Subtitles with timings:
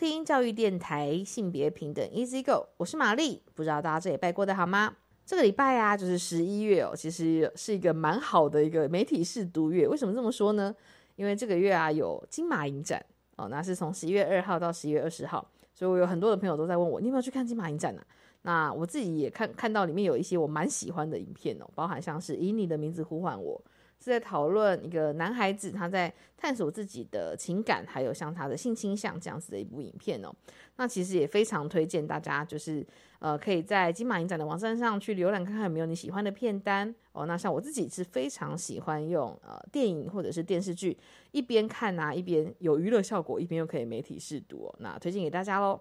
[0.00, 3.42] 听教育电台性别平等 Easy Go，我是玛丽。
[3.54, 4.96] 不知道大家这礼拜过得好吗？
[5.26, 9.86] 这个礼拜啊，就是十一月哦，其实是一个蛮好的一个媒体试读月。
[9.86, 10.74] 为什么这么说呢？
[11.16, 13.04] 因为这个月啊有金马影展
[13.36, 18.00] 哦，那是从十一月二号到十一月二十号，所以我有很多的朋友都在问我，你有没有去看金马影展呢？
[18.40, 23.62] 那我自己也看看到里面有一些我蛮喜欢的影片哦，包含像是以你的名字呼唤我。
[24.02, 30.32] 是在讨论一个男孩子他在探索自己的情感，还有像他的性倾向这样子的一部影片哦。
[30.76, 32.84] 那其实也非常推荐大家，就是
[33.18, 37.26] 呃可以在金马影展的网站上去浏览看看有没有你喜欢的片单哦。
[37.26, 40.96] 那像我自己是非常喜欢用呃电影或者是电视剧
[41.30, 44.74] 一边看啊一边有娱乐效果，一边又可以媒体试读。
[44.78, 45.78] 那推荐给大家喽。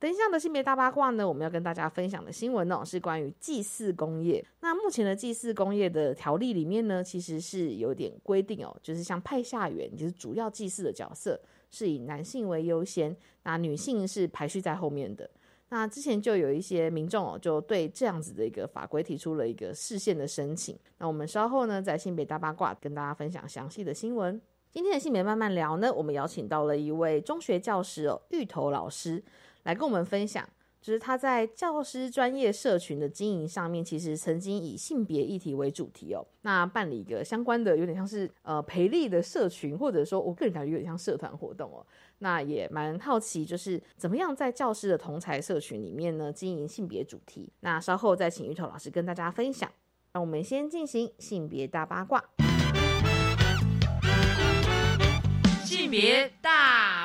[0.00, 4.44] 等一下的性别大八卦呢，我们要跟大家分享的新闻呢，是关于祭祀工业。
[4.60, 15.28] 那目前的祭祀工业的条例里面呢，其实是有点规定哦，就是像派下员，就是主要祭祀的角色，是以男性为优先，那女性是排序在后面的。
[15.70, 20.78] 那之前就有一些民众哦，就对这样子的一个法规提出了一个视线的申请。
[20.98, 24.38] 那我们稍后呢，在性别大八卦跟大家分享详细的新闻。
[24.70, 29.24] 今天的性别慢慢聊呢，我们邀请到了一位中学教师哦，芋头老师。
[29.64, 30.48] 来跟我们分享，
[30.80, 41.84] 就是他在教师专业社群的经营上面，其实曾经以性别议题为主题哦，那办理一个相关的，有点像是呃培力的社群，或者说我个人感觉有点像社团活动哦。
[42.18, 47.52] 那也蛮好奇，就是怎么样在教师的同才社群里面呢经营性别主题？
[47.60, 49.70] 那稍后再请芋头老师跟大家分享。
[50.12, 52.22] 让我们先进行性别大八卦，
[55.64, 57.03] 性别大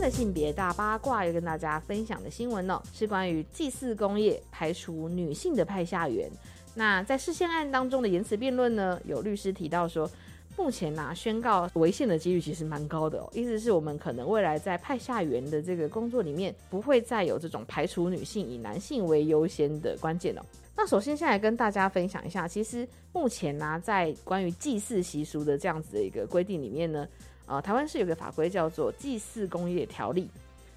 [0.00, 6.30] 的性别大八卦要跟大家分享的新闻呢，是关于祭祀工业排除女性的派下员。
[6.74, 10.10] 那在事件案当中的言辞辩论呢，有律师提到说，
[10.56, 20.42] 目前呢宣告违宪的几率其实蛮高的哦，意思是我们可能未来在派下员的这个工作里面，不会再有这种排除女性以男性为优先的关键哦。
[20.74, 27.06] 那首先先来跟大家分享一下，其实目前呢在关于祭祀习俗的这样子的一个规定里面呢。
[27.50, 30.22] 呃，台湾是有个法规叫做《祭祀工业条例》，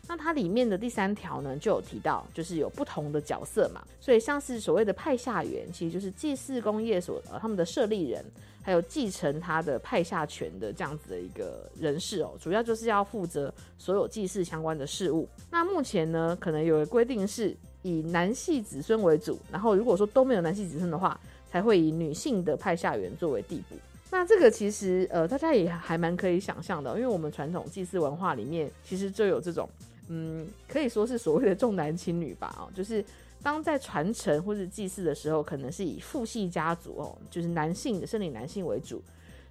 [0.08, 8.26] 那它里面的第三条呢，就有提到，就是有不同的角色嘛，所以像是所谓的派下员，其实就是祭祀工业所呃他们的设立人，
[8.64, 15.30] 还有继承他的派下权的这样子的一个人士哦，主要就是要负责所有祭祀相关的事务。
[15.52, 21.20] 那目前呢，可能有个规定是以男系子孙为主，然后如果说都没有男系子孙的话，
[21.52, 23.76] 才会以女性的派下员作为地步。
[24.16, 29.68] 那这个其实呃，大家也还蛮可以想象的，因为我们传统祭祀文化里面，其实就有这种，
[30.07, 33.03] 嗯，可以说是所谓的重男轻女吧，哦，就是
[33.41, 39.01] 当在传承或者祭祀的时候，可能是以父系家族哦，就是男性的生理男性为主，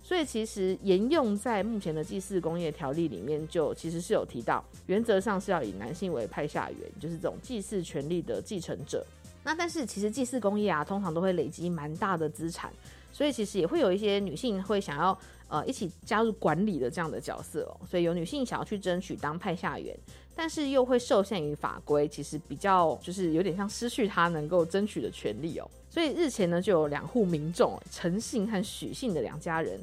[0.00, 9.04] 所以其实沿用在目前的祭祀工业条例里面，就其实是有提到，原则上是要以男性为派下员，就是这种祭祀权利的继承者。
[9.42, 12.72] 那但是其实祭祀工业啊，通常都会累积蛮大的资产。
[13.12, 15.16] 所以其实也会有一些女性会想要
[15.48, 19.96] 呃一起加入管理的这样的角色哦，所以有女性想要去争取当派下员，
[20.34, 25.70] 但是又会受限于法规，其实比较就是有点像失去她能够争取的权利哦。
[25.90, 29.78] 所以日前呢就有两户民众陈姓和许姓的两家人。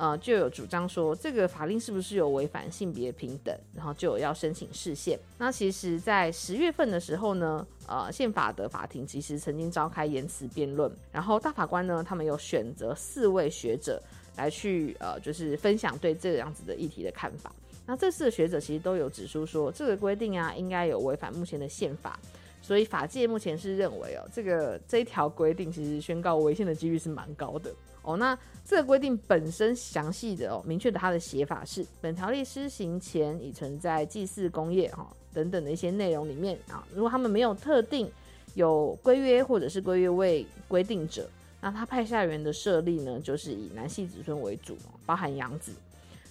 [0.00, 5.20] 呃，就有主张说这个法令是不是有违反性别平等，然后就有要申请释宪。
[5.36, 14.02] 那其实，在十月份的时候呢，呃，宪法的法庭其实曾经召开言辞辩论，然后大法官呢，他们有选择四位学者
[14.38, 17.52] 来去呃，就是分享对这样子的议题的看法。
[17.84, 22.18] 那这四个学者其实都有指出说，这个规定啊，应该有违反目前的宪法，
[22.62, 27.70] 所以法界目前是认为哦，这个这一条规定其实宣告违宪的几率是蛮高的。
[28.02, 38.10] 哦，那这个规定本身详细的哦，明确的它的写法是：本条例施行前已存在祭祀工业哈等等的一些内容里面啊，如果他们没有特定
[38.54, 41.28] 有规约或者是规约未规定者，
[41.60, 45.72] 那他派下员的设立呢，就是以男系子孙为主，包含养子。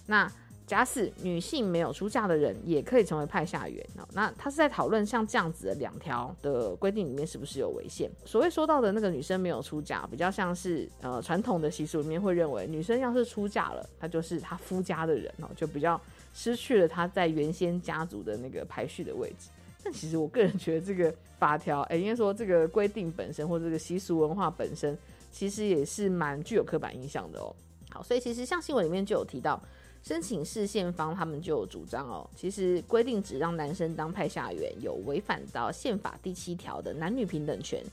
[0.06, 0.32] 那
[0.70, 4.08] 假使女性没有出嫁的人也可以成为派下员哦。
[4.14, 8.08] 那他是在讨论像这样子的两条的规定里面是不是有违宪？
[8.24, 16.00] 所谓说到的那个女生没有出嫁，比较像是呃传统的习俗里面会认为，女生要是出嫁了，她就是她夫家的人哦，就比较
[16.36, 19.50] 失去了她在原先家族的那个排序的位置。
[19.84, 24.96] 但其实我个人觉得这个法条，哎、应该说这个规定本身或这个习俗文化本身，
[25.32, 27.56] 其实也是蛮具有刻板印象的哦。
[27.90, 29.60] 好，所以其实像新闻里面就有提到，
[30.02, 37.84] 申请市宪方他们就主张哦，其实规定只让男生当派下员，有违反到宪法第七条的男女平等权。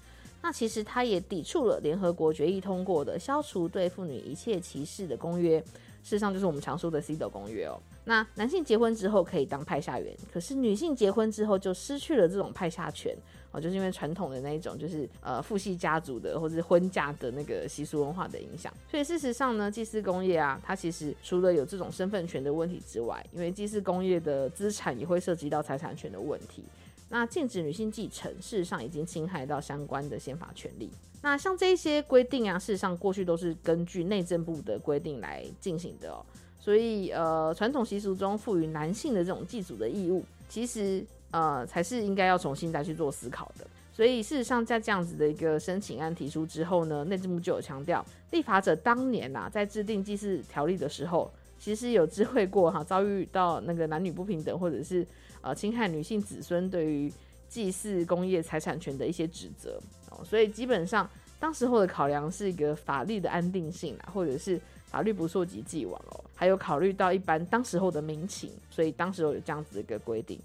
[0.43, 7.77] 那其实他也抵触了联合国决议通过的消除对妇女一切歧视的公约，事实上就是我们常说的 CEDAW 公约哦。
[8.05, 13.17] 那男性结婚之后可以当派下员，可是女性结婚之后就失去了这种派下权
[13.61, 18.73] 就是因为传统的那一种就是呃父系家族的或者是婚嫁的那个习俗文化的影响。
[18.91, 26.63] 所以事实上呢，祭祀工业啊，它其实除了有这种身份权的问题之外，因为祭祀工业的资产也会涉及到财产权的问题。
[27.09, 30.91] 那禁止女性继承，事实上已经侵害到相关的宪法权利。
[31.23, 36.25] 那像这些规定啊，事实上过去都是根据内政部的规定来进行的哦。
[36.61, 43.67] 所以呃，传统习俗中赋予男性的这种祭祖的义务，其实呃才是应该要重新再去做思考的。
[43.93, 55.07] 所以事实上，在这样子的一个申请案提出之后呢，内政部就有强调，立法者当年呐、在制定祭祀条例的时候，其实有知会过哈，遭遇到那个男女不平等或者是
[55.41, 57.11] 呃侵害女性子孙对于
[57.49, 59.81] 祭祀工业财产权的一些指责
[60.11, 61.09] 哦，所以基本上
[61.41, 70.39] 当时候的考量是一个法律的安定性啊，或者是法律不溯及既往哦，还有考虑到一般当时候的民情，所以当时候有这样子的一个规定。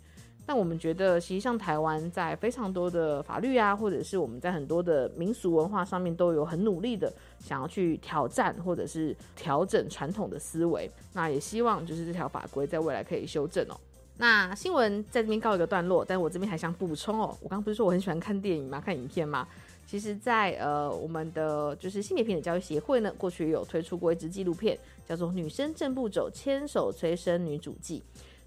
[0.45, 10.89] 但我们觉得，其实像台湾在非常多的法律啊，或者是我们在很多的民俗文化上面，都有很努力的想要去挑战或者是调整传统的思维。
[11.13, 13.79] 那也希望就是这条法规在未来可以修正哦。
[14.17, 17.35] 那新闻在这边告一个段落，但我这边还想补充哦。
[17.41, 18.81] 我刚刚不是说我很喜欢看电影吗？
[18.81, 19.47] 看影片吗？
[19.87, 24.77] 其实在，呃我们的就是性别平等教育协会呢，过去有推出过一支纪录片，
[25.07, 28.01] 叫做《女生正步走：牵手催生女主记》。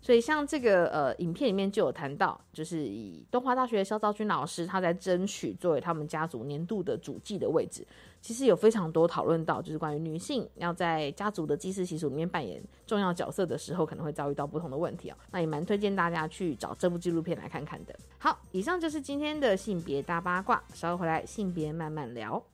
[0.05, 7.87] 所以像这个呃影片里面就有谈到，就是以东华大学肖兆君老师他在争取作为他们家族年度的主祭的位置，
[8.21, 15.17] 其实有非常多讨论到，就是关于女性要在家族的祭祀习俗里面扮演重要角色的时候，可能会遭遇到不同的问题哦。
[15.31, 17.97] 那也蛮推荐大家去找这部纪录片来看看的。
[18.19, 22.45] 好，以上就是今天的性别大八卦，稍后回来性别慢慢聊。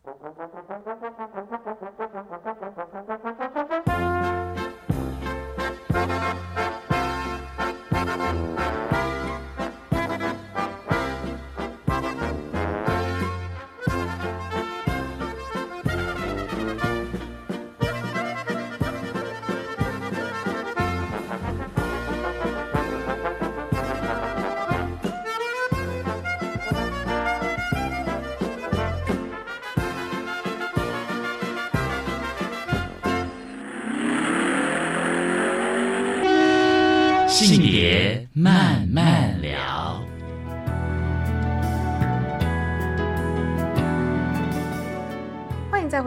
[8.21, 8.70] 性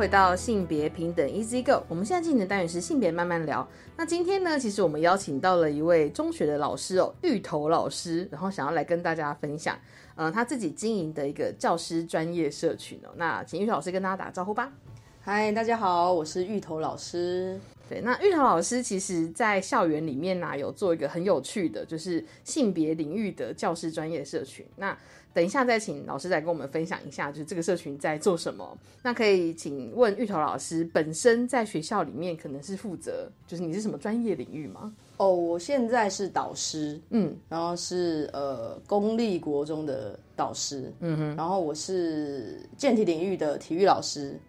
[0.04, 1.82] 回到性别平等 Easy Go。
[1.88, 3.66] 我们现在进行的单元是性别慢慢聊。
[3.96, 9.80] 那今天呢，其实我们邀请到了一位中学的老师哦，芋头老师，然后想要来跟大家分享，
[10.16, 13.12] 呃，他自己经营的一个教师专业社群哦。
[13.16, 14.74] 那请芋头老师跟大家打个招呼吧。
[15.22, 17.58] 嗨，大家好，我是芋头老师。
[17.90, 24.66] 对，那芋头老师其实在校园里面呢、有做一个很有趣的，就是性别领域的教师专业社群。
[24.78, 24.98] 那
[25.34, 28.78] 等一下再请老师来跟我们分享一下，就是这个社群在做什么。
[29.02, 34.94] 那可以请问芋头老师本身在学校里面可能是负责，就是你是什么专业领域吗？
[35.18, 44.40] 哦，我现在是导师，嗯，然后是呃公立国中的导师，嗯哼，然后我是健体领域的体育老师。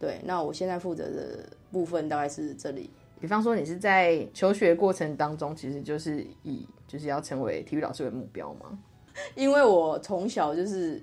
[0.00, 2.90] 对，那我现在负责的部分大概是这里。
[3.20, 8.78] 比方说你是在求学过程当中，其实就是以就是要成为体育老师为目标吗？
[9.34, 11.02] 因为我从小就是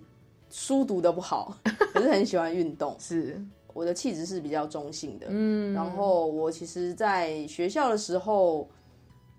[0.50, 1.57] 书读的不好，
[1.93, 3.38] 可是很喜欢运动，是，
[3.74, 5.27] 我的气质是比较中性的。
[5.29, 8.69] 嗯，然后我其实，在学校的时候，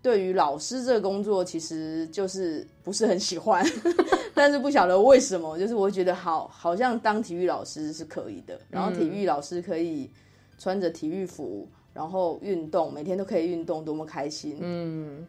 [0.03, 3.65] 对于老师这个工作，其实就是不是很喜欢，
[4.35, 10.11] 但是不晓得为什么，就是我觉得好，好像当体育老师是可以的，然后体育老师可以
[10.59, 14.59] 穿着体育服，然后运动，每天都可以运动，多么开心。
[14.61, 15.27] 嗯，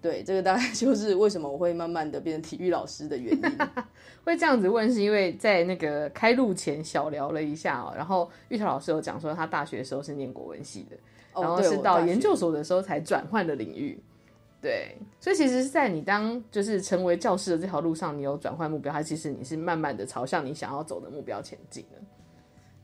[0.00, 3.42] 对，这个大概就是为什么我会慢慢的变成体育老师的原因。
[4.24, 10.96] 会这样子问，是因为在那个开录前小聊了一下哦，然后芋头老师有讲说他大学的时候是念国文系的，
[11.32, 13.98] 哦然后是到研究所的时候才转换的领域。
[14.62, 21.98] 对，所以其实是在你当就是成为教师的这条路上，你有转换目标，还其实你是慢慢的朝向你想要走的目标前进的？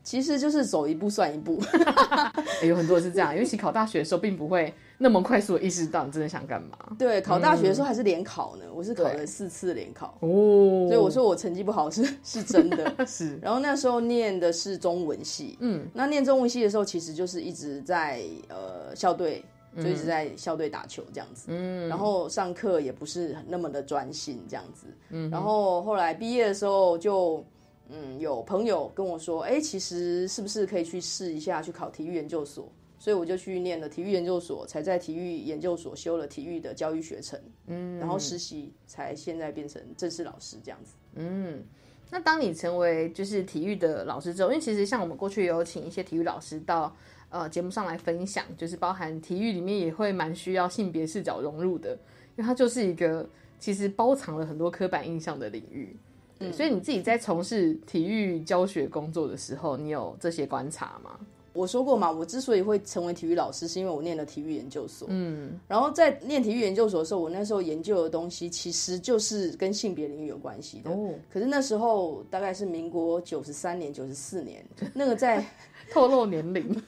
[0.07, 1.59] 其实就是走一步算一步。
[2.61, 6.77] 欸有很多人是这样，因为其实考大学的时候并不会那么快速的意识到你真的想干嘛。
[6.97, 12.95] 对，考大学的时候还是联考呢，我是考了四次联考，哦，所以我说我成绩不好是 是真的。
[13.05, 19.43] 是，然后那时候念的是中文系，嗯，那念中文系的时候，其实就是一直在呃校队，
[19.75, 27.43] 就一直在校队打球这样子，嗯，然后上课也不是那么的专心这样子，嗯，然后后来毕业的时候就。
[27.89, 32.71] 嗯，有朋友跟我说，哎、其实是不是可以去试一下去考体育研究所？
[32.99, 40.95] 所以我就去念了体育研究所，才在体育研究所修了体育的教育学程，嗯，然后实习，才现在变成正式老师这样子。
[41.15, 41.63] 嗯
[42.09, 46.95] 那当你成为就是体育的老师之后，因为其实像我们过去有请一些体育老师到
[47.29, 53.29] 呃节目上来分享，就是包含体育里面也会蛮需要性别视角融入的，因为它就是一个
[53.59, 55.95] 其实包藏了很多刻板印象的领域。
[56.39, 61.19] 对，所以你自己在从事体育教学工作的时候，你有这些观察吗？
[61.53, 65.07] 我说过嘛，我之所以会成为体育老师，是因为我念了体育研究所。
[65.09, 70.91] 嗯，然后在念体育研究所的时候，我那时候研究的东西其实就是跟性别领域有关系的。
[70.91, 74.63] 哦可是那时候大概是民国九十三年、九十四年，
[74.93, 75.43] 那个在
[75.91, 76.79] 透露年龄，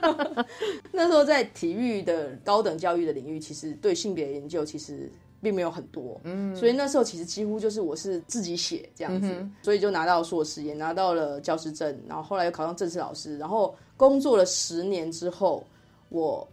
[0.90, 15.64] 那时候在体育的高等教育的领域，其实对性别研究其实并没有很多，嗯，所以那时候其实几乎就是我是自己写这样子，所以就拿到硕士，也拿到了教师证，然后后来又考上正式老师，然后工作了十年之后，
[16.08, 16.46] 我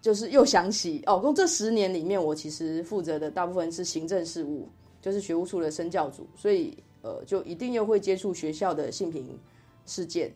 [0.00, 4.68] 就是又想起哦，工这十年里面，我其实负责的大部分是行政事务，
[5.00, 9.38] 就是学务处的生教组，所以呃，就一定又会接触学校的性平
[9.86, 10.32] 事件。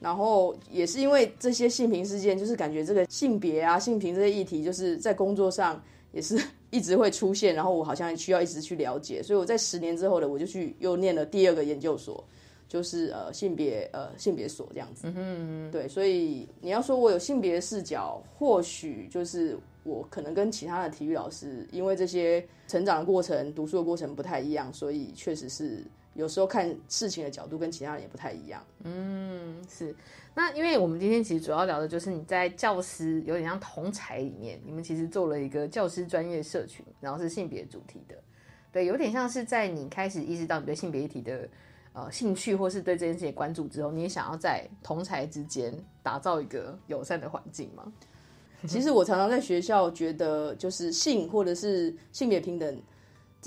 [0.00, 6.40] 然后也是因为这些性平事件，就是感觉这个性别啊、性平这些议题，就是在工作上也是
[6.70, 12.22] 一直会出现，然后我好像需要一直去了解，所以我在十年之后的，我就去又念了第二个研究所，
[12.68, 15.10] 就是呃性别呃性别所这样子。
[15.16, 25.82] 嗯对，所以你要说我有性别视角，或许就是我可能跟其他的体育老师，因为这些成长的过程、读书的过程不太一样，所以确实是
[26.18, 28.60] 有时候看事情的角度跟其他人也不太一样。
[28.82, 29.94] 嗯是，
[30.34, 38.16] 那因为我们今天其实主要聊的就是你在教师有点像同才里面，你们其实做了一个教师专业社群，然后是性别主题的，
[38.72, 41.48] 对，有点像是在你开始意识到你对性别议题的
[41.92, 45.72] 呃兴趣，或是对这件事情关注之后，你也想要在同才之间
[46.02, 47.92] 打造一个友善的环境吗？
[48.66, 52.76] 其实我常常在学校觉得，就是性或者是性别平等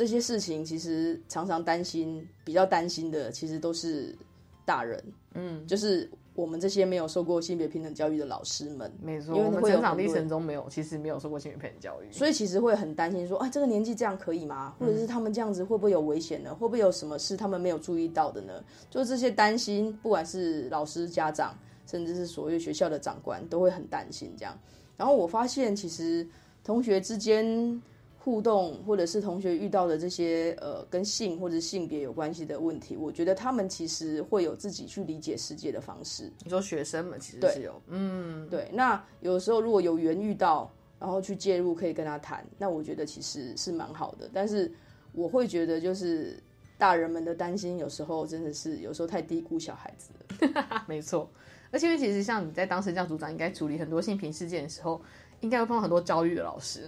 [0.01, 4.17] 这些事情，其实常常担心，比较担心的，其实都是
[4.65, 4.99] 大人，
[5.35, 14.73] 嗯，就是我们这些没有受过性别平等教育的老师们，没错，因为我们成长历程中没有，其实没有受过性别平等教育，所以其实会很担心说，啊，这个年纪这样可以吗？
[14.79, 16.49] 或者是他们这样子会不会有危险呢？
[16.49, 18.53] 会不会有什么事他们没有注意到的呢？
[18.89, 21.55] 就这些担心，不管是老师、家长，
[21.85, 24.57] 甚至是所谓学校的长官，都会很担心这样。
[24.97, 26.27] 然后我发现，其实
[26.63, 27.79] 同学之间
[28.23, 36.31] 互动，或者是同学遇到的这些呃跟性或者性别有关系的问题，我觉得他们其实会有自己去理解世界的方式。
[36.43, 44.29] 你说学生们其实是有，嗯，对，那有时候如果有缘遇到，然后去介入，可以跟他谈，那我觉得其实是蛮好的。
[44.31, 44.71] 但是
[45.13, 46.39] 我会觉得，就是
[46.77, 50.83] 大人们的担心，有时候真的是有时候太低估小孩子了。
[50.87, 51.27] 没错，
[51.71, 55.01] 而且因为其实像你在当时教组长，应该处理很多性平事件的时候，
[55.39, 56.87] 应该会碰到很多焦虑的老师。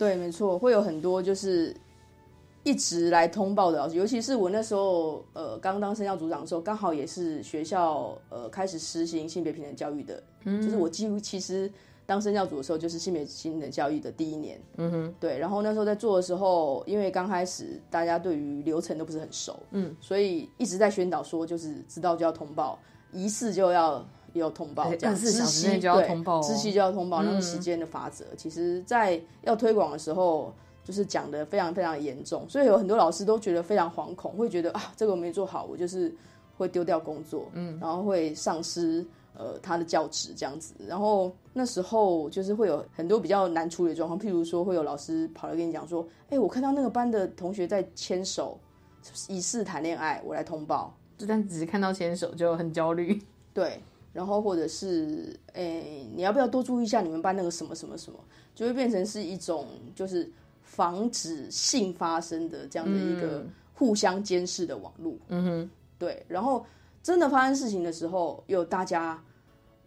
[0.00, 1.76] 对，没错，会有很多就是
[2.64, 11.70] 一直来通报的老师，尤其是我那时候呃刚当生教组长的时候，刚好也是学校呃开始实行性别平等教育的，嗯就是我几乎其实
[12.06, 22.78] 当生教组的时候，就是性别平等教育的第一年，嗯哼，对，然后那时候在做的时候，因为刚开始大家对于流程都不是很熟，嗯，所以一直在宣导说，就是知道就要通报，
[23.12, 24.02] 疑似就要。
[24.32, 25.16] 也有通报，这样。
[25.16, 26.42] 24小时就要通报哦。
[26.42, 30.52] 知悉就要通报，那个时间的法则，其实在要推广的时候，
[30.84, 36.14] 就是讲的非常非常严重，所以有很多老师都觉得非常惶恐，会觉得啊，这个我没做好，我就是
[36.56, 39.06] 会丢掉工作，嗯，然后会丧失
[39.36, 40.74] 呃他的教职这样子。
[40.86, 48.58] 然后那时候就是会有很多比较难处理的状况，譬如说会有老师跑来跟你讲说，哎，我看到那个班的同学在牵手，
[49.28, 50.94] 疑似谈恋爱，我来通报。
[51.16, 53.22] 就但只是看到牵手就很焦虑，
[53.52, 53.78] 对，
[54.12, 58.18] 然后或者是诶，你要不要多注意一下你们班那个什么什么什么，
[58.54, 60.30] 就会变成是一种就是
[60.62, 65.14] 防止性发生的这样的一个互相监视的网络。
[65.28, 66.24] 嗯哼，对。
[66.28, 66.64] 然后
[67.02, 69.22] 真的发生事情的时候，有大家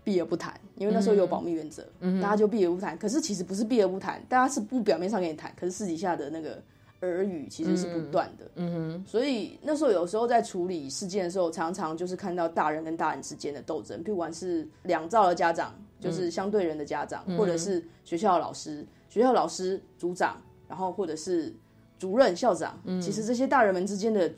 [0.03, 1.85] 避而不谈，因为那时候有保密原则，
[2.21, 2.97] 大家就避而不谈。
[2.97, 6.61] 可是其实不是避而不谈，大家是不表面上跟你谈，可是私底下的那个
[7.03, 8.49] 耳语其实是不断的。
[8.55, 21.53] 嗯哼，所以那时候有时候在处理事件的时候，常常就是看到大人跟大人之间的斗争，不管是两造的家长，就是相对人的家长，或者是学校的老师、学校老师、组长，然后或者是
[21.99, 24.31] 主任、校长，其实这些大人们之间的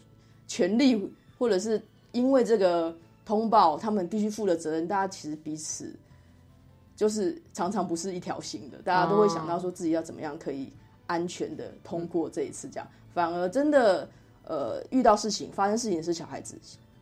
[0.47, 1.81] 权利，或者是
[2.11, 2.95] 因为这个
[3.25, 5.93] 通报，他们必须负的责任，大家其实彼此
[6.95, 10.71] 就是常常不是一条心的，大家都会想到说自己要怎么样可以
[11.07, 12.87] 安全的通过这一次，这样。
[13.13, 14.07] 反而真的
[14.43, 16.57] 呃遇到事情发生事情是小孩子，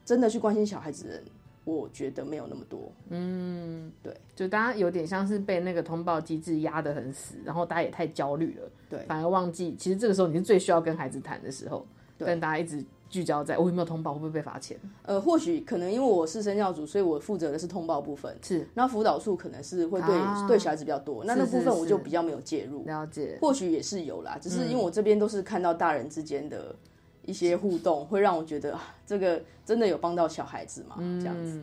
[0.06, 1.24] 真的去关心小孩子的人，
[1.64, 2.92] 我觉得没有那么多。
[3.10, 9.00] 嗯，对，就大家有点像是被那个通报机制压得很死，然后大家也太焦虑了，对。
[9.08, 11.86] 反而忘记其实这个时候你是最需要跟孩子谈的时候，
[12.18, 14.76] 但大家一直聚焦在我有没有通报，会不会被罚钱？
[15.04, 22.84] 呃，或许可能因为我是生教组，所以我负责的是通报部分，是那辅导处可能是会对、啊对小孩子比较多，那那部分我就比较没有介入。
[22.86, 26.76] 了解，或许也是有啦，只是因为我这边都是看到大人之间的
[27.24, 30.96] 一些互动，会让我觉得啊这个真的有帮到小孩子嘛？
[31.22, 31.62] 这样子。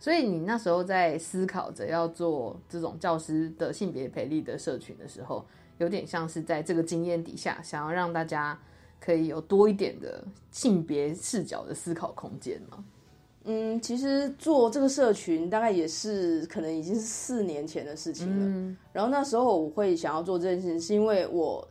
[0.00, 5.44] 所以你那时候在思考着要做这种教师的性别培力的社群的时候，
[5.78, 8.58] 有点像是在这个经验底下，想要让大家
[9.00, 12.84] 可以有多一点的性别视角的思考空间吗？
[13.44, 18.76] 嗯，其实做这个社群大概也是可能已经是四年前的事情了。
[18.92, 21.66] 然后那时候我会想要做这件事情，是因为我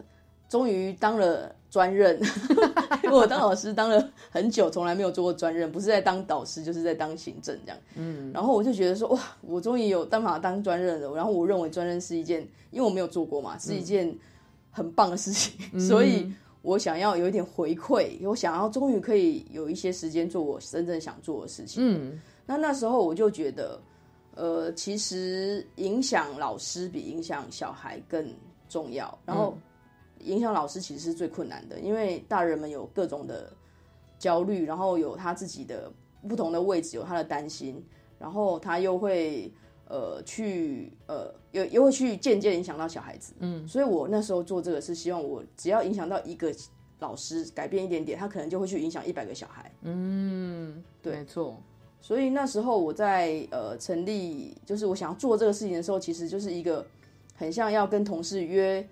[0.49, 2.19] 终于当了专任，
[3.03, 7.77] 因为我当老师当了很久，从来没有做过专任，不是在当导师，就是在当行政这样。
[7.95, 11.13] 嗯，然后我就觉得说，哇，我终于有办法当专任了。
[11.13, 14.17] 然后我认为专任是一件，因为我没有做过嘛，是一件
[14.71, 16.33] 很棒的事情，所以。
[16.61, 21.81] 我想要有一点回馈，我想要终于可以有一些时间做我真正想做的事情。
[21.85, 23.79] 嗯，那那时候我就觉得，
[24.35, 28.27] 呃，其实影响老师比影响小孩更
[28.67, 29.17] 重要。
[29.25, 29.57] 然后
[30.25, 33.53] 影响老师其实是最困难的，因为大人们有各种的
[34.17, 35.89] 焦虑，然后有他自己的
[36.27, 37.81] 不同的位置，有他的担心，
[38.19, 39.49] 然后他又会
[39.87, 43.33] 呃去呃又又会去间接影响到小孩子。
[43.39, 46.53] 嗯，所以我那时候做这个是希望我只要影响到一个
[46.99, 49.71] 老师改变一点点，他可能就会去影响一百个小孩。
[49.81, 51.55] 嗯，对没错，
[52.01, 56.85] 所以那时候我在呃成立，就是我想要做这个事情的时候，其实就是一个
[57.35, 58.85] 很像要跟同事约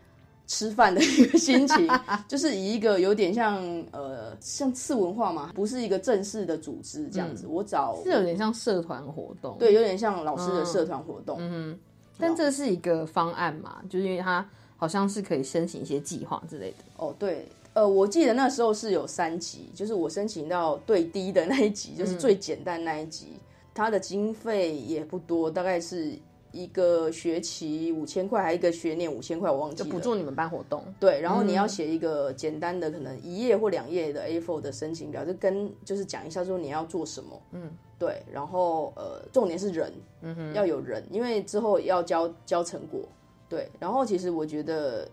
[0.47, 1.87] 吃饭的 一个心情，
[2.27, 7.45] 就是以一个有点像呃像次文化嘛，不是一个正式的组织这样子。
[7.45, 11.37] 我找是有点像社团活动，对，有点像老师的社团活动。
[11.41, 11.77] 嗯
[12.19, 16.77] 但这是一个方案嘛，就是因为它好像是可以申请一些计划之类的。
[16.97, 23.33] 哦，对，呃，我记得那时候是有三级，就是我申请到最低的那一级，就是最简单那一级，
[23.73, 26.17] 它的经费也不多，大概是
[26.51, 29.89] 一个学期五千块，还一个学年五千块，我忘记了。
[29.89, 43.01] 补助你们办活动，对，然后你要写一个简单的，可能一页或两页的 A4 的申请表，就跟就是讲一下说你要做什么，嗯，对，然后呃，重点是人，嗯哼，要有人，因为之后要交交成果，
[43.49, 45.07] 对，然后其实我觉得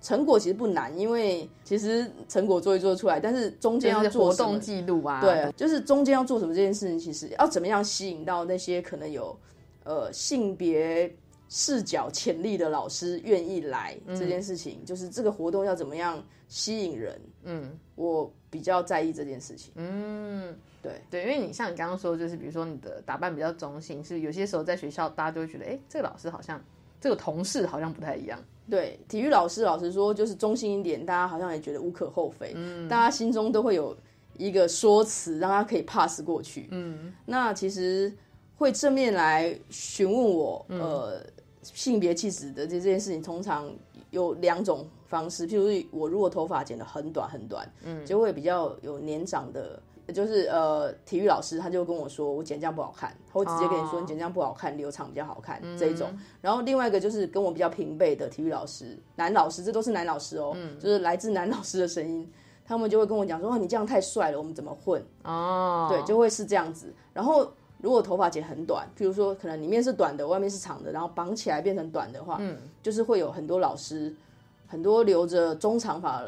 [0.00, 9.36] 成果其实不难，因为其实成果做一做得出来，但是中间要做活做什么动记录啊，对，就是中间要做什么这件事情，其实要怎么样吸引到那些可能有
[9.86, 11.16] 呃性别
[11.48, 19.72] 视角潜力的老师愿意来这件事情，就是这个活动要怎么样吸引人，嗯我比较在意这件事情。
[19.76, 26.60] 嗯，对对，因为你像你刚刚说，就是比如说你的打扮比较中性，是有些时候在学校大家就会觉得，哎，这个老师好像
[27.00, 33.96] 这个同事好像不太一样，对，体育老师老实说就是中性一点，大家好像也觉得无可厚非，嗯大家心中都会有
[34.36, 36.66] 一个说辞让他可以 pass 过去。
[36.70, 38.12] 嗯，那其实
[38.56, 41.20] 会正面来询问我，呃，
[41.62, 43.70] 性别气质的这这件事情，通常
[44.10, 49.80] 有两种方式，譬如我如果头发剪得很短很短，嗯，就会比较有年长的。
[50.14, 56.16] 就是呃，体育老师他就跟我说，我剪这样不好看，他会直接跟你说，哦你剪这样不好看，留长比较好看、这一种。
[56.40, 62.24] 然后另外一个就是跟我比较平辈的体育老师，男老师，这都是男老师哦， 就是来自男老师的声音，
[62.64, 65.04] 他们就会跟我讲说，哦，你这样太帅了，我们怎么混？
[65.24, 66.94] 哦，对，就会是这样子。
[67.12, 74.14] 然后如果头发剪很短，譬如说可能里面是短的，外面是长的，然后绑起来变成短的话，嗯，就是会有很多老师，
[74.66, 76.22] 很多留着中长发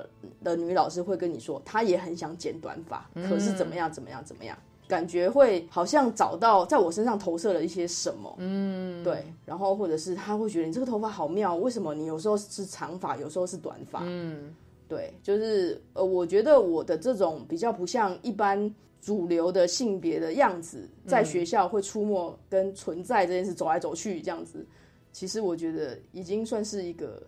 [0.44, 4.56] 的女老师会跟你说，她也很想剪短发，可是怎么样怎么样怎么样。
[4.87, 14.54] 感觉会好像找到在我身上投射了一些什么，嗯，对，然后或者是她会觉得你这个头发好妙，为什么你有时候是长发，有时候是短发，嗯。
[14.88, 24.66] 对，就是呃，我觉得我的这种比较不像一般主流的性别的样子，在学校会出没跟存在这件事，走来走去这样子，
[25.12, 27.22] 其实我觉得已经算是一个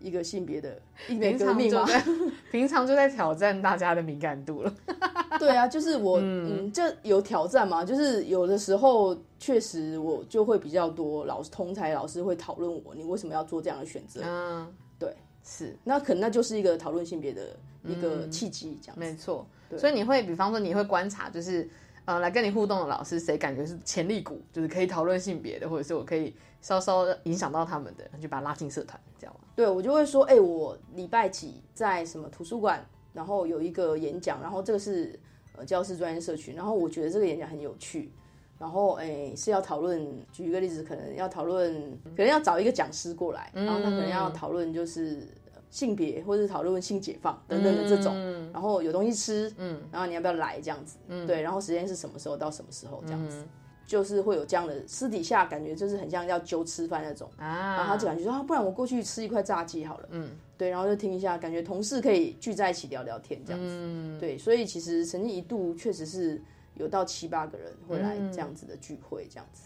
[0.00, 1.86] 一个性别的一枚平革命吗？
[1.86, 2.04] 常就在
[2.50, 4.74] 平常就在挑战大家的敏感度了。
[5.38, 7.84] 对啊，就是我，嗯，这有挑战嘛？
[7.84, 14.20] 就是有的时候确实我就会比较多老师同才老师会讨论我，你为什么要做这样的选择？
[14.24, 19.00] 嗯，对，是那可能那就是一个讨论性别的一个契机，这样子。
[19.00, 19.46] 没错。
[19.68, 19.78] 对。
[19.78, 21.68] 所以你会，比方说你会观察，就是
[22.04, 29.40] 呃，来跟你互动的老师，谁感觉是潜力股，就是可以讨论性别的，或者是我可以稍稍影响到他们的，就把他拉进社团，这样吗？
[29.54, 35.18] 对我就会说，哎、我礼拜几在什么图书馆，然后有一个演讲，然后这个是
[35.56, 38.10] 呃教师专业社群，然后我觉得这个演讲很有趣，
[38.58, 41.74] 然后哎、是要讨论，举一个例子，可能要讨论，
[42.16, 45.37] 可能要找一个讲师过来，然后他可能要讨论就是呃
[45.70, 48.14] 性别或者是讨论性解放等等的这种，
[48.52, 53.44] 然后有东西吃，嗯，然后你要不要来这样子，嗯，对，然后时间是什么时候到什么时候这样子。
[53.86, 60.08] 就是会有这样的私底下感觉，就是很像要揪吃饭那种，啊，然后他就感觉说啊，不然我过去吃一块炸鸡好了。
[60.10, 60.28] 嗯，
[60.58, 63.66] 对，然后就听一下，感觉同事可以聚在一起聊聊天这样子。
[63.66, 66.38] 嗯，对，所以其实曾经一度确实是
[66.74, 69.62] 有到七八个人会来这样子的聚会这样子。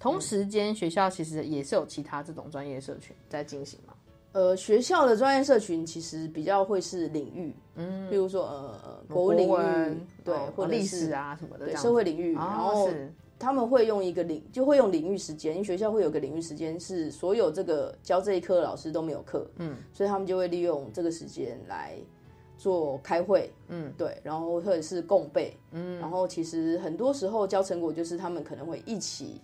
[0.00, 3.92] 同时间学校其实也是有其他这种专业社群在进行嘛。
[4.32, 21.94] 呃，学校的专业社群其实比较会是领域，嗯，比如说呃呃国文领域，对，哦或者历史啊什么的对，社会领域，哦然后是他们会用一个领，就会用领域时间，因为学校会有个领域时间是所有这个教这一科的老师都没有课，嗯，所以他们就会利用这个时间来
[22.58, 29.40] 做开会，嗯，对，然后或者是共备，嗯，然后其实很多时候教成果就是他们可能会一起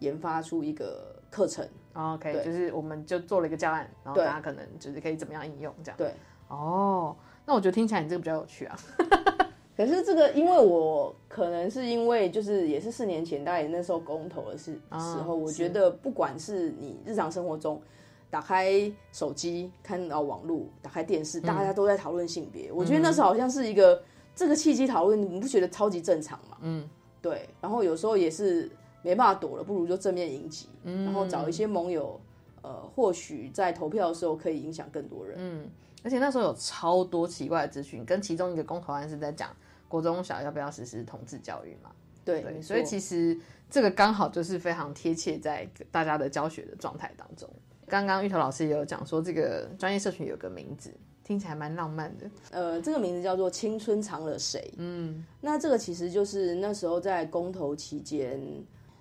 [0.00, 5.96] 研发出一个课程，哦 OK，就是我们就做了一个教案，然后大家可能就是可以怎么样应用这样。
[5.96, 6.12] 对，
[6.48, 8.76] 哦，那我觉得听起来你这个比较有趣啊。
[9.76, 17.82] 可是这个，因为我可能是因为就是也是四年前，大概那时候公投的是时候，我觉得不管是你日常生活中
[18.30, 18.70] 打开
[19.10, 24.00] 手机看到网络，打开电视，大家都在讨论性别，我觉得那时候好像是一个
[24.32, 26.56] 这个契机讨论，你不觉得超级正常吗？
[26.60, 26.88] 嗯，
[27.20, 27.48] 对。
[27.60, 28.70] 然后有时候也是
[29.04, 32.20] 没办法躲了，不如就正面迎击，然后找一些盟友，
[32.62, 35.36] 呃，或许在投票的时候可以影响更多人。
[35.38, 35.70] 嗯
[36.02, 39.48] 而且那时候有超多奇怪的资讯，跟其中一个公投案是在讲
[39.88, 41.90] 国中小要不要实施同志教育嘛。
[42.26, 43.34] 对，对，所以其实
[43.70, 47.48] 这个刚好就是非常贴切在大家的教学的状态当中。
[47.88, 52.30] 刚刚芋头老师也有讲说，这个专业社群有个名字，听起来蛮浪漫的。
[52.50, 54.72] 呃，这个名字叫做“青春藏了谁”。
[54.76, 58.38] 嗯，那这个其实就是那时候在公投期间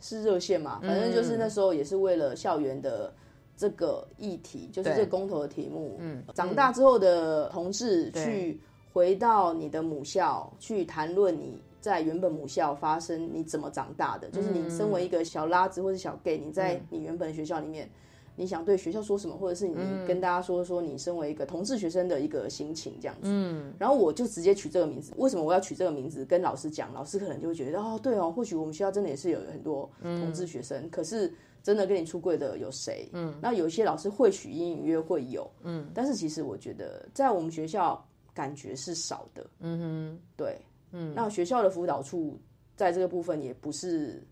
[0.04, 3.12] 是热线嘛，反正就是那时候也是为了校园的
[3.56, 5.96] 这个议题，就是这个公投的题目。
[6.00, 8.60] 嗯，长大之后的同志去
[8.92, 11.58] 回到你的母校，去谈论你。
[11.84, 14.30] 在原本母校发生，你怎么长大的？
[14.30, 17.90] 就是你身为一个小拉子或者小 gay，你在你原本的学校里面，
[18.36, 19.76] 你想对学校说什么，或者是你
[20.08, 23.22] 跟大家说说你身为一个同志学生的一个心情这样子。
[23.26, 25.14] 嗯，然后我就直接取这个名字。
[25.18, 26.26] 为什么我要取这个名字？
[26.26, 33.08] 跟老师讲，老师可能就会觉得哦，对哦，或许我们学校真的也是有很多同志学生，可是真的跟你出柜的有谁？
[33.14, 39.46] 嗯，那有一些老师会取隐隐约会有，嗯，但是其实我觉得在我们学校感觉是少的。
[39.60, 40.58] 嗯哼，对，
[40.92, 42.40] 嗯，那学校的辅导处
[42.76, 44.26] 在这个部分也不是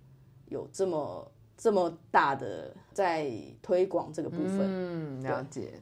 [0.49, 1.29] 有这么
[1.61, 4.61] 这么大的在推广这个部分。
[4.61, 5.73] 嗯，了解。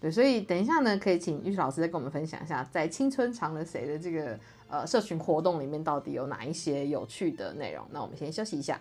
[0.00, 4.36] 对，所以等一下呢，可以请玉老师再跟我们分享一下，在青春藏了谁的这个
[4.68, 7.86] 呃社群活动里面，到底有哪一些有趣的内容？
[7.92, 8.80] 那我们先休息一下。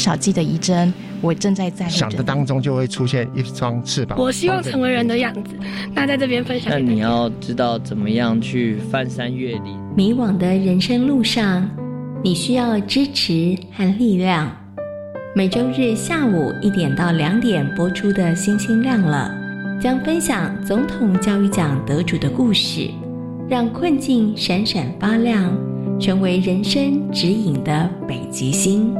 [0.00, 4.18] 少记得一针，我正在在想的当中就会出现一双翅膀。
[4.18, 5.54] 我希望成为人的样子。
[5.94, 9.78] 那在这边分享，那你要知道怎么样去翻山越岭。
[9.94, 11.68] 迷惘的人生路上，
[12.24, 14.50] 你需要支持和力量。
[15.34, 19.32] 每周日下午一点到两点播出的《星星亮了》，
[19.82, 22.90] 将分享总统教育奖得主的故事，
[23.48, 25.56] 让困境闪闪发亮，
[26.00, 28.92] 成为人生指引的北极星。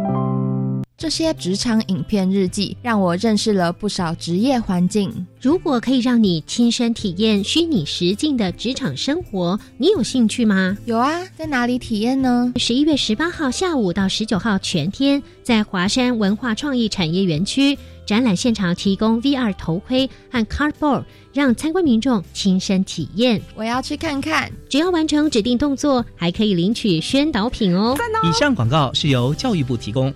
[1.01, 5.27] 这些职场影片日记让我认识了不少职业环境。
[5.41, 10.77] 如果可以让你亲身体验虚拟实境的职场生活，你有兴趣吗？
[10.85, 12.53] 有啊，在哪里体验呢？
[12.57, 23.41] 十一月十八号下午到十九号全天，在华山文化创意产业园区展览现场提供 VR 头盔和 Cardboard，让参观民众亲身体验。
[23.55, 24.53] 我要去看看。
[24.69, 27.97] 只要完成指定动作，还可以领取宣导品哦。
[28.23, 30.13] 以上广告是由教育部提供。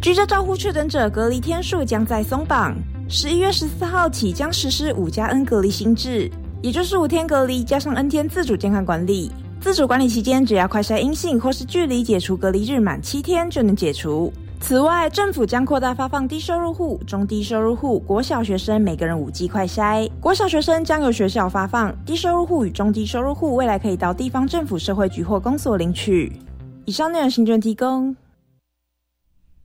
[0.00, 2.74] 居家照护确诊者隔离天数将在松绑，
[3.08, 9.30] 十一月十四号起将实施五加 N 隔离新制，也就是五天隔离加上 N 天自主健康管理。
[9.60, 14.32] 自主管理期间，只要快筛阴性或是距离解除隔离日满七天就能解除。
[14.60, 20.10] 此外，政府将扩大发放低收入户、中低收入户、国小学生每个人五剂快筛。
[20.20, 26.32] 国小学生将由学校发放，低收入户与中低收入户未来可以到地方政府社会局或公所领取。
[26.86, 28.14] 以上内容，行政提供。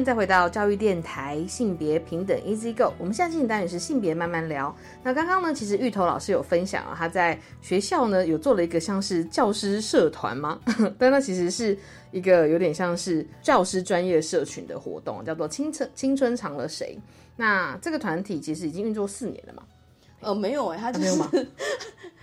[0.00, 4.74] 再回到教育电台性别平等 Easy Go，我们现在进行单元是性别慢慢聊。
[5.02, 10.60] 那刚刚呢，其实芋头老师有分享啊，他在学校呢有做了一个像是教师社团吗？
[10.96, 11.76] 但那其实是
[12.12, 16.96] 一个有点像是教师专业社群的活动，叫做青春青春藏了谁？
[17.36, 19.62] 那这个团体其实已经运作四年了嘛？
[20.20, 21.46] 呃，没有哎，他就是。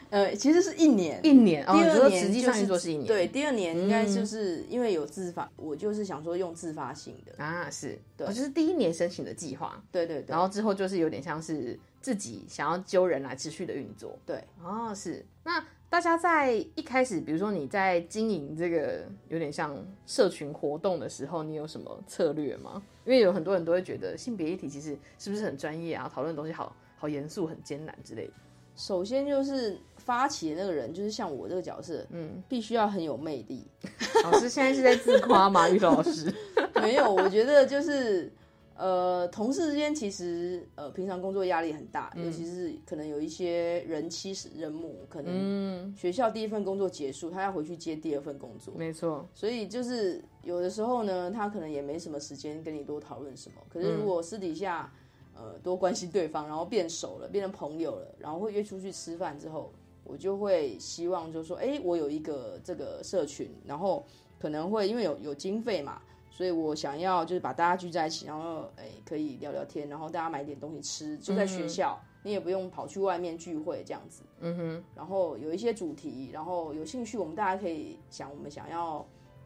[0.09, 7.99] 呃，其实是一年，一年，第二年实际上运作是一年，对，第二年应该就是因为有自发，我就是想说用自发性的啊，是。
[8.17, 22.81] 对，就是第一年申请的计划，对对对，然后之后就是有点像是自己想要揪人来持续的运作，对，哦，是，那大家在一开始，比如说你在经营这个有点像社群活动的时候，你有什么策略吗？
[23.05, 28.33] 因为有很多人都会觉得性别议题其实是不是很专业啊，讨论的东西好好严肃、很艰难之类的。
[28.75, 29.77] 首先就是
[30.09, 33.63] 发起的那个人，就是像我这个角色，嗯，必须要很有魅力。
[34.25, 35.69] 老师现在是在自夸吗？
[35.69, 36.33] 玉老师
[36.81, 38.33] 没有，我觉得就是
[38.75, 49.29] 呃，同事之间其实呃，平常工作压力很大，尤其是可能有一些人妻人母，可能学校第一份工作结束，他要回去接第二份工作，没错。
[49.35, 53.61] 所以就是有的时候呢，他可能也没什么时间跟你多讨论什么。
[53.71, 54.91] 可是如果私底下，
[55.35, 59.71] 呃，多关心对方，然后变熟了，变成朋友了，然后会约出去吃饭之后，
[60.09, 64.03] 我就会希望就说，哎，我有一个这个社群，然后
[64.39, 79.05] 可能会因为有有经费嘛，所以我想要就是把大家聚在一起，然后哎可以聊聊天，然后大家买点东西吃，就在学校，你也不用跑去外面聚会这样子，嗯哼，然后有一些主题，然后有兴趣，我们大家可以想我们想要，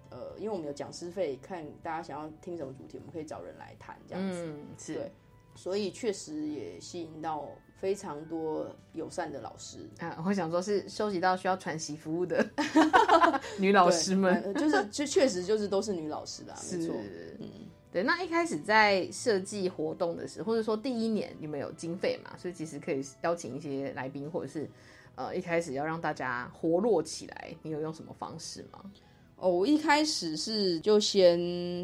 [0.10, 4.93] 呃，因为我们有讲师费，看大家想要听什么主题，我们可以找人来谈这样子，是。
[4.95, 5.12] 对。
[5.55, 10.23] 所以确实也吸引到非常多友善的老师啊！
[10.25, 12.45] 我想说，是收集到需要传习服务的
[13.59, 16.95] 女老师们，就是就确实就是都是女老师啦，没错。
[17.39, 17.49] 嗯，
[17.91, 18.01] 对。
[18.01, 22.31] 那一开始在设计活动的时候，或者说第一年你们有经费嘛？
[22.37, 24.69] 所以其实可以邀请一些来宾，或者是
[25.15, 28.81] 呃一开始要让大家活络起来，你有用什么方式吗？
[29.35, 31.37] 哦，我一开始是就先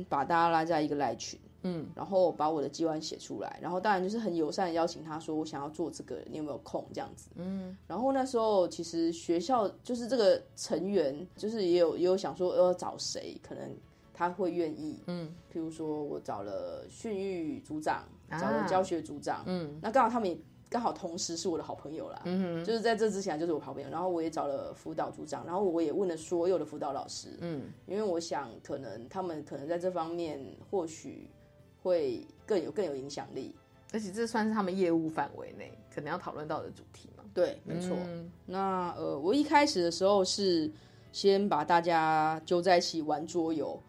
[0.07, 1.37] 把大家拉在一个赖群。
[1.63, 6.85] 嗯，然后把我的计划写出来，然后当然就是很友善的邀请他说我想要做这个，你有没有空？
[6.93, 7.29] 这样子？
[7.35, 13.75] 嗯，然后那时候其实学校就是这个成员，就是也有也有想说要找谁，可能
[14.13, 18.39] 他会愿意，嗯，譬如说我找了训育组长，啊。
[18.39, 20.37] 找了教学组长，嗯，那刚好他们也
[20.69, 31.27] 刚好同时是我的好朋友啦，嗯就是在这之前就是我好朋友，然后我也找了辅导组长，然后我也问了所有的辅导老师，嗯，因为我想可能他们可能在这方面或许
[31.83, 33.53] 会更有更有影响力，
[33.93, 37.23] 而且这算是他们业务范围内可能要讨论到的主题嘛。
[37.33, 37.95] 对，没错。
[38.05, 40.69] 嗯那呃，我一开始的时候是
[41.11, 43.79] 先把大家揪在一起玩桌游，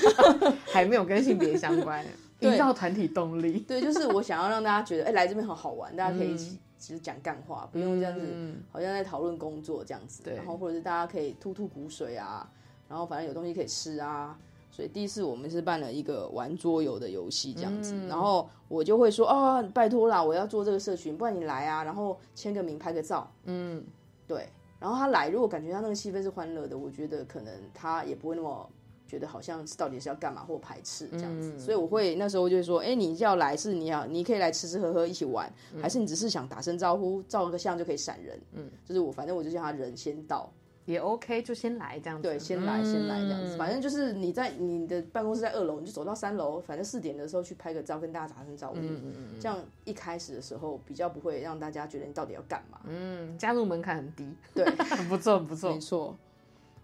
[0.72, 2.04] 还没有跟性别相关，
[2.40, 3.58] 对营造团体动力。
[3.60, 10.22] 对，就是我想要让大家觉得，哎、来这边很好玩，大家可以一起其实讲干话，不用这样子，嗯好像在讨论工作这样子。
[10.22, 12.48] 对然后或者是大家可以吐吐苦水啊，
[12.88, 14.38] 然后反正有东西可以吃啊。
[14.76, 23.82] 所以第一次我们是办了一个玩桌游的游戏这样子，嗯然后我就会说啊、拜托啦，我要做这个社群，不然你来啊，然后签个名，拍个照，嗯，
[24.28, 24.46] 对。
[24.78, 28.68] 然后他来，如果感觉他那个气氛是欢乐的，我觉得可能他也不会那么
[29.06, 31.54] 觉得好像是到底是要干嘛或排斥这样子。
[31.56, 38.38] 嗯所以我会那时候就会说，哎，你要来是你要你可以来吃吃喝喝一起玩，嗯还是你只是想打声招呼，照个相就可以闪人？
[38.52, 40.52] 嗯，就是我反正我就叫他人先到，
[40.86, 42.22] 也 OK，就先来这样子。
[42.22, 43.54] 对，先来先来这样子。
[43.54, 48.76] 嗯反正就是你在你的办公室在二楼，你就走到三楼，反正四点的时候去拍个照，跟大家打声招呼。
[48.76, 52.80] 嗯嗯嗯这样一开始的时候比较不会让大家觉得你到底要干嘛。
[52.84, 56.16] 嗯，加入门槛很低，对，很 不错，很不错，没错。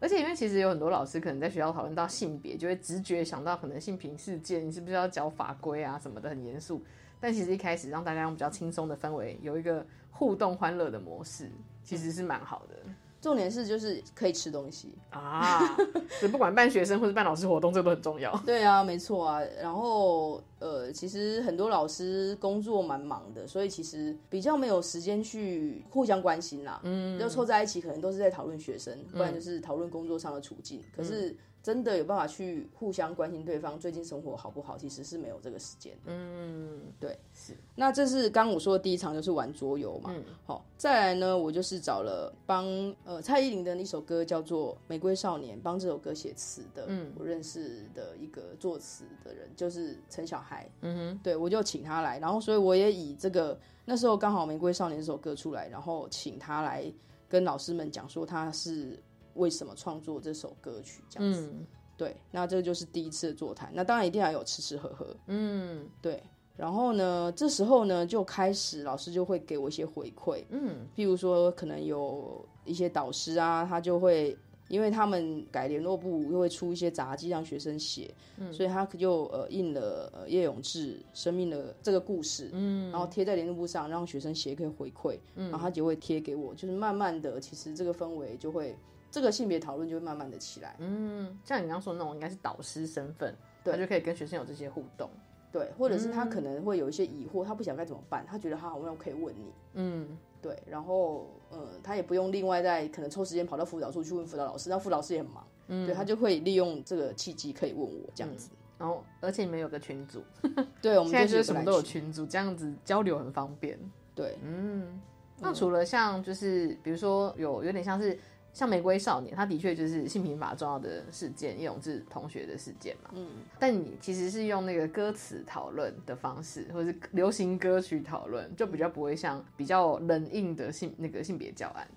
[0.00, 6.82] 而且因为其实有很多老师可能在学校讨论到性别，就会直觉想到可能性平事件，你是不是要教法规啊什么的，很严肃。
[7.20, 11.48] 但其实一开始让大家用比较轻松的氛围，有一个互动欢乐的模式，
[11.84, 12.76] 其实是蛮好的
[13.22, 14.92] 重点是就是可以吃东西。
[15.08, 15.74] 啊。
[16.18, 18.36] 所以不管办学生或者办老师活动，这个都很重要。
[18.44, 19.40] 对啊，没错啊。
[19.60, 26.80] 然后呃，其实很多老师工作蛮忙的，所以其实比较没有时间去互相关心啦。
[26.82, 30.82] 嗯，就凑在一起，可能都是在讨论学生，不然就是讨论工作上的处境。
[30.94, 35.96] 可是真的有办法去互相关心对方最近生活好不好，其实是没有这个时间。
[36.06, 37.56] 嗯，对，是。
[37.76, 40.12] 那这是刚我说的第一场，就是玩桌游嘛。
[40.44, 42.66] 好，再来呢，我就是找了帮
[43.04, 56.92] 呃蔡依林的一首歌叫做《玫瑰少年》，帮这首歌写词的，嗯我认识的一个作词的人就是陈小孩，嗯哼，对我就请他来，然后所以我也以这个那时候刚好《玫瑰少年》这首歌出来，然后请他来
[57.28, 59.00] 跟老师们讲说他是
[59.34, 61.50] 为什么创作这首歌曲这样子。
[61.52, 61.66] 嗯。
[61.94, 65.88] 对，那这就是第一次的座谈，那当然一定要有吃吃喝喝，嗯。
[66.00, 66.20] 对。
[66.56, 70.86] 然后呢，这时候呢就开始老师就会给我一些回馈，嗯。
[70.96, 74.36] 譬如说可能有一些导师啊，他就会
[74.68, 78.52] 因为他们改联络部又会出一些杂技让学生写，嗯。
[78.52, 82.90] 所以他就呃印了呃叶永志生命的这个故事，嗯。
[82.90, 85.50] 然后贴在联络簿上，让学生写可以回馈，嗯。
[85.50, 88.76] 然后他就会贴给我，就是慢慢的，其实这个氛围就会
[89.12, 93.74] 这个性别讨论就会慢慢的起来，嗯，像你刚刚说的那种，应该是导师身份，对。
[93.74, 95.08] 他就可以跟学生有这些互动。
[95.52, 105.84] 对，或者是他可能会有一些疑惑，他不晓得该怎么办，他觉得他好像可以问你，嗯，对，然后呃，他也不用另外再可能抽时间跑到辅导处去问辅导老师，那辅导老师也很忙，嗯。
[105.84, 108.48] 对他就会利用这个契机可以问我这样子。
[108.78, 110.22] 然后而且你们有个群组，
[110.80, 112.10] 对，我们现在就就是是什么都有群。
[112.10, 113.78] 组，这样子交流很方便。
[114.14, 114.98] 对，嗯，
[115.38, 118.18] 那除了像就是比如说有有点像是
[118.52, 123.10] 像玫瑰少年，他的确就是性平法重要的事件，叶永志同学的事件嘛。
[123.14, 123.26] 嗯，
[123.58, 131.88] 但你其实是用那个歌词讨论的方式，或者是流行歌曲讨论，就比较不会像比较冷硬的性那个性别教案。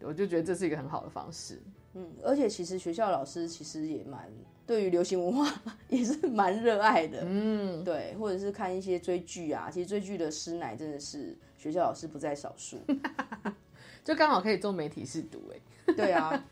[0.00, 1.60] 我就觉得这是一个很好的方式。
[1.94, 4.30] 嗯，而且其实学校老师其实也蛮
[4.66, 12.78] 对于流行文化 也是蛮热爱的，嗯，对，或者是看一些追剧啊，其实追剧的师奶真的是学校老师不在少数，
[14.04, 15.92] 就刚好可以做媒体试读哎。
[15.96, 16.44] 对啊。